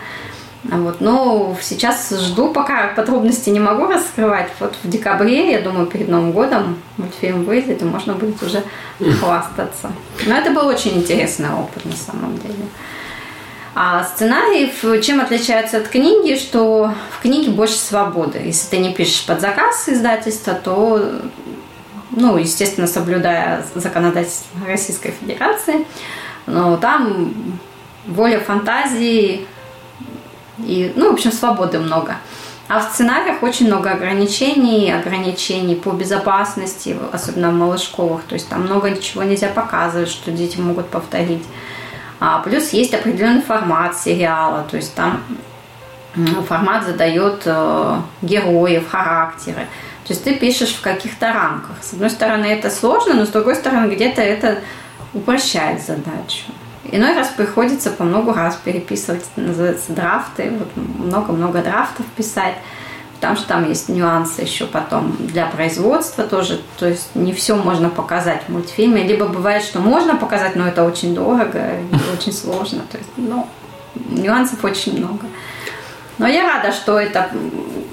Вот. 0.64 1.02
Но 1.02 1.58
сейчас 1.62 2.12
жду, 2.12 2.50
пока 2.50 2.90
подробности 2.90 3.50
не 3.50 3.60
могу 3.60 3.88
раскрывать. 3.88 4.52
Вот 4.60 4.76
в 4.84 4.90
декабре, 4.90 5.52
я 5.52 5.62
думаю, 5.62 5.88
перед 5.88 6.08
Новым 6.08 6.34
годом 6.34 6.78
мультфильм 6.98 7.46
выйдет, 7.46 7.82
и 7.82 7.86
можно 7.86 8.14
будет 8.14 8.42
уже 8.44 8.64
хвастаться. 9.20 9.92
Но 10.26 10.36
это 10.36 10.52
был 10.52 10.68
очень 10.68 10.98
интересный 10.98 11.50
опыт 11.50 11.86
на 11.86 11.96
самом 11.96 12.38
деле. 12.38 12.66
А 13.74 14.04
сценарий 14.04 14.72
чем 15.02 15.22
отличается 15.22 15.78
от 15.78 15.88
книги, 15.88 16.38
что 16.38 16.94
в 17.18 17.22
книге 17.22 17.52
больше 17.52 17.78
свободы. 17.78 18.40
Если 18.40 18.68
ты 18.70 18.78
не 18.78 18.94
пишешь 18.94 19.26
под 19.26 19.40
заказ 19.40 19.88
издательства, 19.88 20.54
то 20.54 21.22
ну, 22.12 22.38
естественно, 22.38 22.88
соблюдая 22.88 23.66
законодательство 23.76 24.66
Российской 24.66 25.12
Федерации, 25.12 25.86
но 26.46 26.78
там 26.78 27.34
воля 28.06 28.40
фантазии 28.40 29.48
и, 30.60 30.92
ну, 30.96 31.10
в 31.10 31.14
общем, 31.14 31.32
свободы 31.32 31.80
много. 31.80 32.18
А 32.68 32.80
в 32.80 32.84
сценариях 32.84 33.44
очень 33.44 33.68
много 33.68 33.92
ограничений, 33.92 34.94
ограничений 34.94 35.76
по 35.76 35.92
безопасности, 35.92 36.96
особенно 37.12 37.52
в 37.52 37.56
малышковых. 37.56 38.24
То 38.24 38.36
есть 38.36 38.48
там 38.48 38.62
много 38.62 38.96
чего 38.98 39.24
нельзя 39.24 39.50
показывать, 39.50 40.08
что 40.08 40.32
дети 40.32 40.58
могут 40.58 40.88
повторить. 40.88 41.44
А 42.22 42.40
плюс 42.40 42.70
есть 42.70 42.94
определенный 42.94 43.42
формат 43.42 43.98
сериала, 43.98 44.66
то 44.70 44.78
есть 44.78 44.94
там 44.96 45.22
формат 46.48 46.86
задает 46.86 47.44
э, 47.46 47.96
героев, 48.22 48.90
характеры. 48.90 49.68
То 50.08 50.14
есть 50.14 50.24
ты 50.24 50.36
пишешь 50.36 50.74
в 50.76 50.82
каких-то 50.82 51.32
рамках. 51.32 51.78
С 51.82 51.94
одной 51.94 52.10
стороны, 52.10 52.46
это 52.46 52.70
сложно, 52.70 53.14
но 53.14 53.26
с 53.26 53.30
другой 53.30 53.56
стороны, 53.56 53.94
где-то 53.94 54.22
это 54.22 54.60
упрощает 55.14 55.82
задачу. 55.82 56.52
Иной 56.92 57.16
раз 57.16 57.30
приходится 57.30 57.92
по 57.92 58.04
много 58.04 58.34
раз 58.34 58.60
переписывать, 58.62 59.24
это 59.36 59.46
называется 59.48 59.94
драфты, 59.94 60.52
вот 60.52 60.68
много-много 60.76 61.62
драфтов 61.62 62.06
писать, 62.18 62.56
потому 63.16 63.38
что 63.38 63.48
там 63.48 63.70
есть 63.70 63.88
нюансы 63.88 64.42
еще 64.42 64.66
потом 64.66 65.16
для 65.20 65.46
производства 65.46 66.24
тоже, 66.24 66.60
то 66.80 66.88
есть 66.88 67.16
не 67.16 67.34
все 67.34 67.56
можно 67.56 67.90
показать 67.90 68.44
в 68.48 68.50
мультфильме, 68.50 69.04
либо 69.04 69.28
бывает, 69.28 69.64
что 69.64 69.80
можно 69.80 70.16
показать, 70.16 70.56
но 70.56 70.68
это 70.68 70.84
очень 70.84 71.14
дорого 71.14 71.80
и 71.80 72.18
очень 72.18 72.34
сложно, 72.34 72.82
то 72.92 72.98
есть, 72.98 73.10
ну, 73.16 73.48
нюансов 74.10 74.64
очень 74.66 74.98
много. 74.98 75.28
Но 76.22 76.28
я 76.28 76.48
рада, 76.48 76.72
что 76.72 77.00
эта 77.00 77.32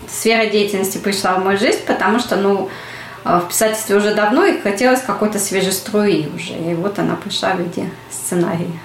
сфера 0.06 0.44
деятельности 0.50 0.98
пришла 0.98 1.36
в 1.36 1.44
мою 1.44 1.58
жизнь, 1.58 1.80
потому 1.86 2.18
что, 2.18 2.36
ну, 2.36 2.68
в 3.24 3.48
писательстве 3.48 3.96
уже 3.96 4.14
давно 4.14 4.44
и 4.44 4.60
хотелось 4.60 5.00
какой-то 5.00 5.38
свежей 5.38 5.72
струи 5.72 6.28
уже. 6.36 6.52
И 6.52 6.74
вот 6.74 6.98
она 6.98 7.16
пришла 7.16 7.54
в 7.54 7.60
виде 7.60 7.88
сценария. 8.10 8.78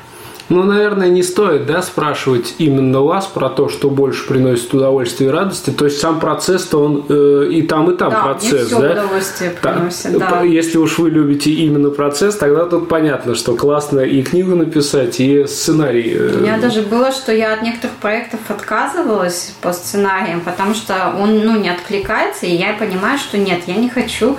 Ну, 0.50 0.64
наверное, 0.64 1.10
не 1.10 1.24
стоит, 1.24 1.66
да, 1.66 1.82
спрашивать 1.82 2.56
именно 2.58 3.02
вас 3.02 3.28
про 3.28 3.50
то, 3.50 3.70
что 3.70 3.90
больше 3.90 4.28
приносит 4.28 4.74
удовольствие 4.74 5.30
и 5.30 5.34
радости. 5.34 5.70
То 5.70 5.86
есть 5.86 6.00
сам 6.00 6.20
процесс-то 6.20 6.84
он 6.84 7.06
э, 7.08 7.48
и 7.52 7.62
там, 7.62 7.90
и 7.90 7.98
там 7.98 8.12
да, 8.12 8.22
процесс, 8.22 8.68
все 8.68 8.80
да? 8.80 8.92
удовольствие 8.92 9.52
приносит, 9.52 10.18
да. 10.18 10.42
Если 10.42 10.78
уж 10.78 10.98
вы 10.98 11.10
любите 11.10 11.52
именно 11.52 11.90
процесс, 11.90 12.36
тогда 12.36 12.66
тут 12.66 12.90
понятно, 12.90 13.36
что 13.36 13.56
классно 13.56 14.02
и 14.02 14.22
книгу 14.22 14.56
написать, 14.56 15.20
и 15.20 15.48
сценарий. 15.48 16.18
У 16.18 16.42
меня 16.42 16.58
даже 16.58 16.82
было, 16.82 17.12
что 17.12 17.32
я 17.32 17.54
от 17.54 17.62
некоторых 17.62 17.96
проектов 17.98 18.40
отказывалась 18.50 19.54
по 19.62 19.72
сценариям, 19.72 20.42
потому 20.42 20.74
что 20.74 21.14
он, 21.18 21.40
ну, 21.46 21.58
не 21.58 21.70
откликается, 21.70 22.46
и 22.46 22.54
я 22.54 22.74
понимаю, 22.74 23.18
что 23.18 23.38
нет, 23.38 23.62
я 23.68 23.76
не 23.76 23.90
хочу, 23.90 24.38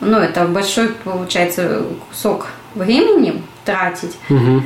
ну, 0.00 0.18
это 0.18 0.44
большой, 0.44 0.88
получается, 1.02 1.82
кусок 2.08 2.48
времени 2.74 3.42
тратить. 3.64 4.16
Угу. 4.28 4.62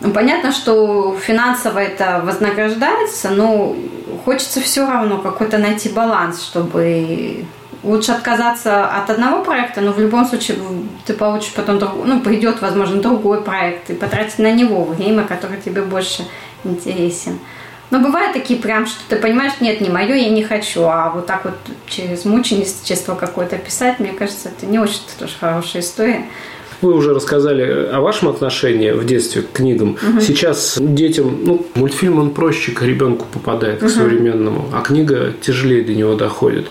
Ну, 0.00 0.12
понятно, 0.12 0.50
что 0.50 1.16
финансово 1.20 1.78
это 1.78 2.22
вознаграждается, 2.24 3.30
но 3.30 3.76
хочется 4.24 4.60
все 4.60 4.86
равно 4.86 5.18
какой-то 5.18 5.58
найти 5.58 5.90
баланс, 5.90 6.42
чтобы 6.42 7.44
лучше 7.82 8.12
отказаться 8.12 8.86
от 8.86 9.10
одного 9.10 9.42
проекта, 9.42 9.80
но 9.80 9.92
в 9.92 10.00
любом 10.00 10.26
случае 10.26 10.58
ты 11.06 11.14
получишь 11.14 11.52
потом, 11.52 11.78
ну, 12.06 12.20
придет, 12.20 12.60
возможно, 12.60 13.00
другой 13.00 13.42
проект, 13.42 13.90
и 13.90 13.94
потратить 13.94 14.38
на 14.38 14.52
него 14.52 14.84
время, 14.84 15.24
который 15.24 15.60
тебе 15.60 15.82
больше 15.82 16.24
интересен. 16.64 17.38
Но 17.90 17.98
бывают 17.98 18.32
такие 18.32 18.60
прям, 18.60 18.86
что 18.86 19.00
ты 19.08 19.16
понимаешь, 19.16 19.54
нет, 19.60 19.80
не 19.80 19.90
мое, 19.90 20.14
я 20.14 20.30
не 20.30 20.44
хочу. 20.44 20.84
А 20.84 21.10
вот 21.10 21.26
так 21.26 21.44
вот 21.44 21.54
через 21.86 22.24
мученичество 22.24 23.16
какое-то 23.16 23.58
писать, 23.58 23.98
мне 23.98 24.12
кажется, 24.12 24.48
это 24.48 24.66
не 24.66 24.78
очень 24.78 25.00
тоже 25.18 25.34
хорошая 25.38 25.82
история. 25.82 26.24
Вы 26.82 26.94
уже 26.94 27.14
рассказали 27.14 27.88
о 27.92 28.00
вашем 28.00 28.28
отношении 28.28 28.90
в 28.92 29.04
детстве 29.04 29.42
к 29.42 29.52
книгам. 29.52 29.96
Угу. 30.02 30.20
Сейчас 30.20 30.78
детям, 30.80 31.40
ну, 31.44 31.66
мультфильм 31.74 32.18
он 32.18 32.30
проще 32.30 32.72
к 32.72 32.82
ребенку 32.82 33.26
попадает, 33.32 33.80
к 33.80 33.82
угу. 33.84 33.90
современному, 33.90 34.66
а 34.72 34.80
книга 34.82 35.32
тяжелее 35.40 35.84
до 35.84 35.94
него 35.94 36.14
доходит. 36.14 36.66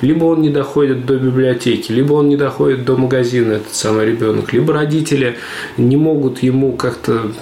Либо 0.00 0.24
он 0.24 0.42
не 0.42 0.50
доходит 0.50 1.06
до 1.06 1.16
библиотеки, 1.16 1.92
либо 1.92 2.14
он 2.14 2.28
не 2.28 2.36
доходит 2.36 2.84
до 2.84 2.96
магазина, 2.96 3.52
этот 3.54 3.74
самый 3.74 4.06
ребенок, 4.06 4.52
либо 4.52 4.72
родители 4.72 5.36
не 5.76 5.96
могут 5.96 6.42
ему 6.42 6.72
как-то 6.72 7.32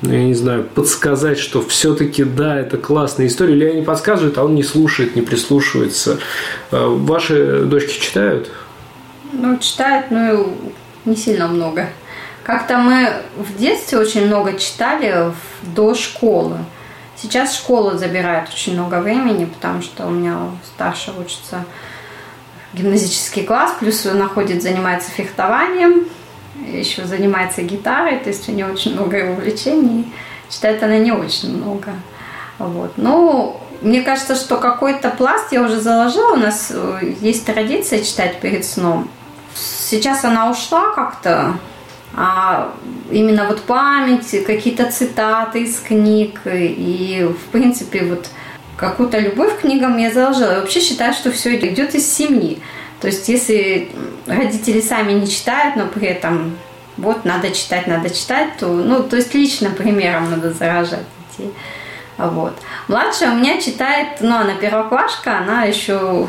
ну, 0.00 0.12
я 0.12 0.24
не 0.24 0.34
знаю, 0.34 0.62
подсказать, 0.62 1.38
что 1.38 1.60
все-таки 1.60 2.22
да, 2.22 2.60
это 2.60 2.76
классная 2.76 3.26
история, 3.26 3.54
или 3.54 3.64
они 3.64 3.82
подсказывают, 3.82 4.38
а 4.38 4.44
он 4.44 4.54
не 4.54 4.62
слушает, 4.62 5.16
не 5.16 5.22
прислушивается. 5.22 6.18
А 6.70 6.88
ваши 6.88 7.64
дочки 7.64 8.00
читают? 8.00 8.48
Ну, 9.32 9.58
читают, 9.58 10.06
ну, 10.10 10.56
не 11.08 11.16
сильно 11.16 11.48
много. 11.48 11.88
Как-то 12.44 12.78
мы 12.78 13.12
в 13.36 13.58
детстве 13.58 13.98
очень 13.98 14.26
много 14.26 14.58
читали 14.58 15.32
до 15.62 15.94
школы. 15.94 16.56
Сейчас 17.16 17.56
школа 17.56 17.98
забирает 17.98 18.48
очень 18.48 18.74
много 18.74 19.00
времени, 19.00 19.44
потому 19.44 19.82
что 19.82 20.06
у 20.06 20.10
меня 20.10 20.38
старший 20.64 21.12
учится 21.18 21.64
гимназический 22.72 23.44
класс, 23.44 23.74
плюс 23.80 24.06
он 24.06 24.18
находит, 24.18 24.62
занимается 24.62 25.10
фехтованием, 25.10 26.06
еще 26.54 27.04
занимается 27.04 27.62
гитарой, 27.62 28.18
то 28.18 28.28
есть 28.28 28.48
у 28.48 28.52
нее 28.52 28.66
очень 28.66 28.92
много 28.92 29.32
увлечений. 29.32 30.12
Читает 30.48 30.82
она 30.82 30.98
не 30.98 31.12
очень 31.12 31.56
много. 31.56 31.92
Вот. 32.58 32.92
Ну, 32.96 33.60
мне 33.82 34.02
кажется, 34.02 34.34
что 34.34 34.56
какой-то 34.56 35.10
пласт 35.10 35.52
я 35.52 35.62
уже 35.62 35.80
заложила. 35.80 36.32
У 36.32 36.36
нас 36.36 36.72
э, 36.74 37.14
есть 37.20 37.44
традиция 37.44 38.02
читать 38.02 38.40
перед 38.40 38.64
сном. 38.64 39.08
Сейчас 39.54 40.24
она 40.24 40.50
ушла 40.50 40.92
как-то, 40.94 41.58
а 42.14 42.72
именно 43.10 43.46
вот 43.46 43.62
память, 43.62 44.44
какие-то 44.44 44.90
цитаты 44.90 45.62
из 45.62 45.80
книг 45.80 46.40
и, 46.44 47.28
в 47.28 47.50
принципе, 47.50 48.04
вот 48.04 48.28
какую-то 48.76 49.18
любовь 49.18 49.58
к 49.58 49.60
книгам 49.60 49.96
я 49.98 50.10
заложила. 50.10 50.52
Я 50.52 50.60
вообще 50.60 50.80
считаю, 50.80 51.12
что 51.12 51.30
все 51.30 51.56
идет 51.56 51.94
из 51.94 52.10
семьи. 52.10 52.60
То 53.00 53.06
есть, 53.06 53.28
если 53.28 53.90
родители 54.26 54.80
сами 54.80 55.12
не 55.12 55.28
читают, 55.28 55.76
но 55.76 55.86
при 55.86 56.08
этом 56.08 56.56
вот 56.96 57.24
надо 57.24 57.52
читать, 57.52 57.86
надо 57.86 58.10
читать, 58.10 58.56
то, 58.58 58.66
ну, 58.66 59.02
то 59.02 59.16
есть 59.16 59.34
личным 59.34 59.74
примером 59.74 60.30
надо 60.30 60.52
заражать 60.52 61.04
детей. 61.30 61.52
Вот. 62.16 62.58
Младшая 62.88 63.30
у 63.30 63.36
меня 63.36 63.60
читает, 63.60 64.18
ну, 64.20 64.36
она 64.36 64.54
первоклашка, 64.54 65.38
она 65.38 65.62
еще 65.62 66.26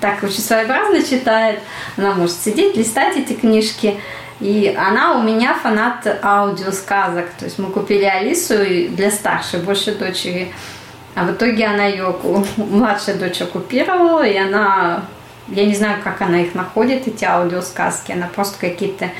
так 0.00 0.22
очень 0.22 0.40
своеобразно 0.40 1.02
читает. 1.02 1.60
Она 1.96 2.14
может 2.14 2.36
сидеть, 2.36 2.76
листать 2.76 3.16
эти 3.16 3.32
книжки. 3.32 3.98
И 4.40 4.74
она 4.78 5.18
у 5.18 5.22
меня 5.22 5.54
фанат 5.54 6.06
аудиосказок. 6.22 7.30
То 7.38 7.44
есть 7.44 7.58
мы 7.58 7.70
купили 7.70 8.04
Алису 8.04 8.54
для 8.90 9.10
старшей, 9.10 9.60
больше 9.60 9.94
дочери. 9.94 10.52
А 11.14 11.24
в 11.24 11.32
итоге 11.32 11.66
она 11.66 11.86
ее, 11.86 12.14
младшая 12.56 13.16
дочь 13.16 13.42
оккупировала, 13.42 14.24
и 14.24 14.36
она, 14.36 15.02
я 15.48 15.66
не 15.66 15.74
знаю, 15.74 15.98
как 16.02 16.22
она 16.22 16.40
их 16.40 16.54
находит, 16.54 17.06
эти 17.08 17.24
аудиосказки. 17.24 18.12
Она 18.12 18.28
просто 18.32 18.58
какие-то 18.58 19.10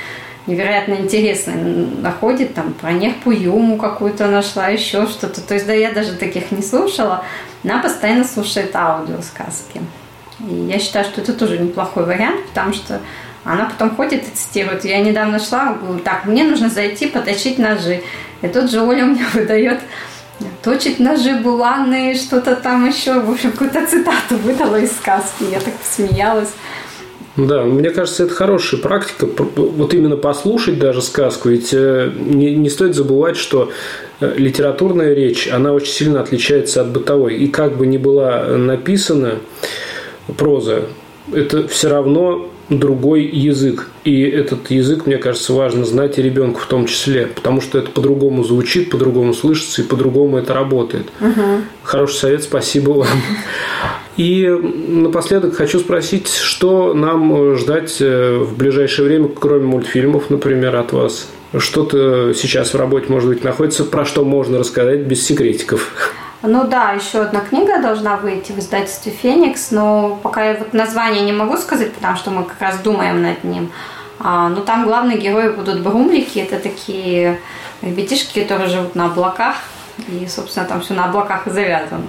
невероятно 0.46 0.94
интересные 0.94 1.56
находит, 1.56 2.54
там 2.54 2.72
про 2.72 2.92
Нехпу 2.92 3.30
Юму 3.30 3.76
какую-то 3.76 4.28
нашла, 4.28 4.68
еще 4.68 5.06
что-то. 5.06 5.40
То 5.40 5.54
есть, 5.54 5.66
да, 5.66 5.72
я 5.72 5.92
даже 5.92 6.14
таких 6.14 6.50
не 6.50 6.62
слушала. 6.62 7.24
Она 7.62 7.78
постоянно 7.82 8.24
слушает 8.24 8.74
аудиосказки. 8.74 9.80
И 10.48 10.54
я 10.70 10.78
считаю, 10.78 11.04
что 11.04 11.20
это 11.20 11.32
тоже 11.32 11.58
неплохой 11.58 12.04
вариант, 12.04 12.46
потому 12.46 12.72
что 12.72 13.00
она 13.44 13.66
потом 13.66 13.96
ходит 13.96 14.22
и 14.22 14.36
цитирует. 14.36 14.84
Я 14.84 15.00
недавно 15.00 15.38
шла, 15.38 15.74
говорю, 15.74 16.00
так, 16.00 16.26
мне 16.26 16.44
нужно 16.44 16.68
зайти 16.68 17.06
поточить 17.06 17.58
ножи. 17.58 18.02
И 18.42 18.48
тут 18.48 18.70
же 18.70 18.82
Оля 18.82 19.04
мне 19.04 19.24
выдает 19.34 19.80
точить 20.62 21.00
ножи 21.00 21.34
буланные, 21.34 22.14
что-то 22.14 22.56
там 22.56 22.88
еще, 22.88 23.20
в 23.20 23.30
общем, 23.30 23.52
какую-то 23.52 23.86
цитату 23.86 24.36
выдала 24.42 24.76
из 24.76 24.92
сказки. 24.92 25.44
Я 25.50 25.60
так 25.60 25.74
посмеялась. 25.74 26.50
Да, 27.36 27.62
мне 27.62 27.90
кажется, 27.90 28.24
это 28.24 28.34
хорошая 28.34 28.80
практика. 28.80 29.26
Вот 29.56 29.94
именно 29.94 30.16
послушать 30.16 30.78
даже 30.78 31.00
сказку. 31.00 31.48
Ведь 31.48 31.72
э, 31.72 32.12
не, 32.16 32.68
стоит 32.68 32.94
забывать, 32.94 33.36
что 33.36 33.70
э, 34.20 34.34
литературная 34.36 35.14
речь, 35.14 35.48
она 35.48 35.72
очень 35.72 35.92
сильно 35.92 36.20
отличается 36.20 36.82
от 36.82 36.88
бытовой. 36.88 37.36
И 37.36 37.48
как 37.48 37.76
бы 37.76 37.86
ни 37.86 37.98
была 37.98 38.44
написана, 38.44 39.36
проза, 40.36 40.84
это 41.32 41.68
все 41.68 41.88
равно 41.88 42.48
другой 42.70 43.24
язык. 43.24 43.88
И 44.04 44.22
этот 44.22 44.70
язык, 44.70 45.06
мне 45.06 45.18
кажется, 45.18 45.52
важно 45.52 45.84
знать 45.84 46.18
и 46.18 46.22
ребенку 46.22 46.60
в 46.60 46.66
том 46.66 46.86
числе, 46.86 47.26
потому 47.26 47.60
что 47.60 47.78
это 47.78 47.90
по-другому 47.90 48.44
звучит, 48.44 48.90
по-другому 48.90 49.34
слышится 49.34 49.82
и 49.82 49.84
по-другому 49.84 50.38
это 50.38 50.54
работает. 50.54 51.08
Угу. 51.20 51.42
Хороший 51.82 52.16
совет, 52.16 52.42
спасибо 52.44 52.90
вам. 52.90 53.08
И 54.16 54.46
напоследок 54.46 55.54
хочу 55.54 55.78
спросить, 55.80 56.28
что 56.28 56.94
нам 56.94 57.56
ждать 57.56 57.96
э, 58.00 58.38
в 58.38 58.56
ближайшее 58.56 59.08
время, 59.08 59.28
кроме 59.28 59.64
мультфильмов, 59.64 60.30
например, 60.30 60.76
от 60.76 60.92
вас? 60.92 61.28
Что-то 61.56 62.32
сейчас 62.34 62.74
в 62.74 62.76
работе, 62.76 63.06
может 63.08 63.28
быть, 63.28 63.42
находится, 63.42 63.84
про 63.84 64.04
что 64.04 64.24
можно 64.24 64.58
рассказать 64.58 65.00
без 65.00 65.24
секретиков? 65.24 66.12
Ну 66.42 66.64
да, 66.64 66.92
еще 66.92 67.20
одна 67.20 67.40
книга 67.40 67.80
должна 67.82 68.16
выйти 68.16 68.52
в 68.52 68.58
издательстве 68.58 69.12
«Феникс», 69.12 69.70
но 69.70 70.18
пока 70.22 70.44
я 70.44 70.54
вот 70.54 70.72
название 70.72 71.22
не 71.22 71.32
могу 71.32 71.58
сказать, 71.58 71.92
потому 71.92 72.16
что 72.16 72.30
мы 72.30 72.44
как 72.44 72.60
раз 72.60 72.78
думаем 72.78 73.22
над 73.22 73.44
ним. 73.44 73.70
А, 74.18 74.48
но 74.48 74.62
там 74.62 74.86
главные 74.86 75.18
герои 75.18 75.50
будут 75.50 75.82
брумлики, 75.82 76.38
это 76.38 76.58
такие 76.58 77.40
ребятишки, 77.82 78.40
которые 78.40 78.68
живут 78.68 78.94
на 78.94 79.06
облаках, 79.06 79.56
и, 80.08 80.26
собственно, 80.28 80.66
там 80.66 80.80
все 80.80 80.94
на 80.94 81.06
облаках 81.06 81.46
и 81.46 81.50
завязано. 81.50 82.04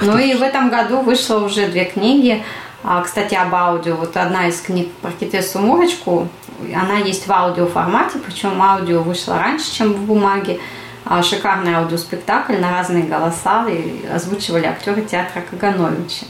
Ну 0.00 0.18
и 0.18 0.34
в 0.34 0.42
этом 0.42 0.70
году 0.70 1.00
вышло 1.00 1.44
уже 1.44 1.68
две 1.68 1.84
книги. 1.84 2.42
А, 2.82 3.02
кстати, 3.02 3.34
об 3.34 3.54
аудио. 3.54 3.96
Вот 3.96 4.16
одна 4.16 4.48
из 4.48 4.60
книг 4.60 4.90
про 5.00 5.10
Китесу 5.12 5.58
Мурочку, 5.58 6.28
она 6.74 6.98
есть 6.98 7.26
в 7.26 7.32
аудио 7.32 7.66
формате, 7.66 8.18
причем 8.24 8.60
аудио 8.60 9.02
вышло 9.02 9.38
раньше, 9.38 9.72
чем 9.72 9.92
в 9.92 10.00
бумаге. 10.04 10.58
А, 11.04 11.22
шикарный 11.22 11.74
аудиоспектакль 11.74 12.56
на 12.56 12.70
разные 12.70 13.04
голоса 13.04 13.66
и 13.68 14.06
озвучивали 14.06 14.64
актеры 14.66 15.02
театра 15.02 15.42
Кагановича. 15.50 16.26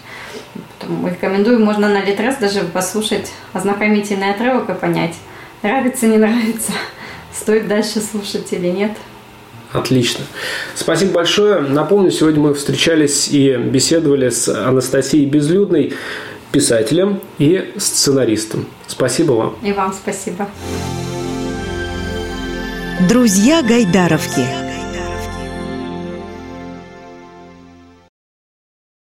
Поэтому 0.80 1.08
рекомендую, 1.08 1.64
можно 1.64 1.88
на 1.88 2.02
Литрес 2.02 2.37
даже 2.37 2.60
послушать 2.60 3.30
ознакомительный 3.52 4.30
отрывок 4.30 4.68
и 4.70 4.74
понять, 4.74 5.14
нравится, 5.62 6.06
не 6.06 6.18
нравится, 6.18 6.72
стоит 7.32 7.68
дальше 7.68 8.00
слушать 8.00 8.52
или 8.52 8.68
нет. 8.68 8.92
Отлично. 9.72 10.24
Спасибо 10.74 11.12
большое. 11.12 11.60
Напомню, 11.60 12.10
сегодня 12.10 12.40
мы 12.40 12.54
встречались 12.54 13.28
и 13.28 13.56
беседовали 13.56 14.28
с 14.28 14.48
Анастасией 14.48 15.26
Безлюдной, 15.26 15.94
писателем 16.52 17.20
и 17.38 17.72
сценаристом. 17.76 18.66
Спасибо 18.87 19.32
вам. 19.32 19.56
И 19.62 19.72
вам 19.72 19.92
спасибо. 19.92 20.48
Друзья 23.08 23.62
Гайдаровки. 23.62 24.63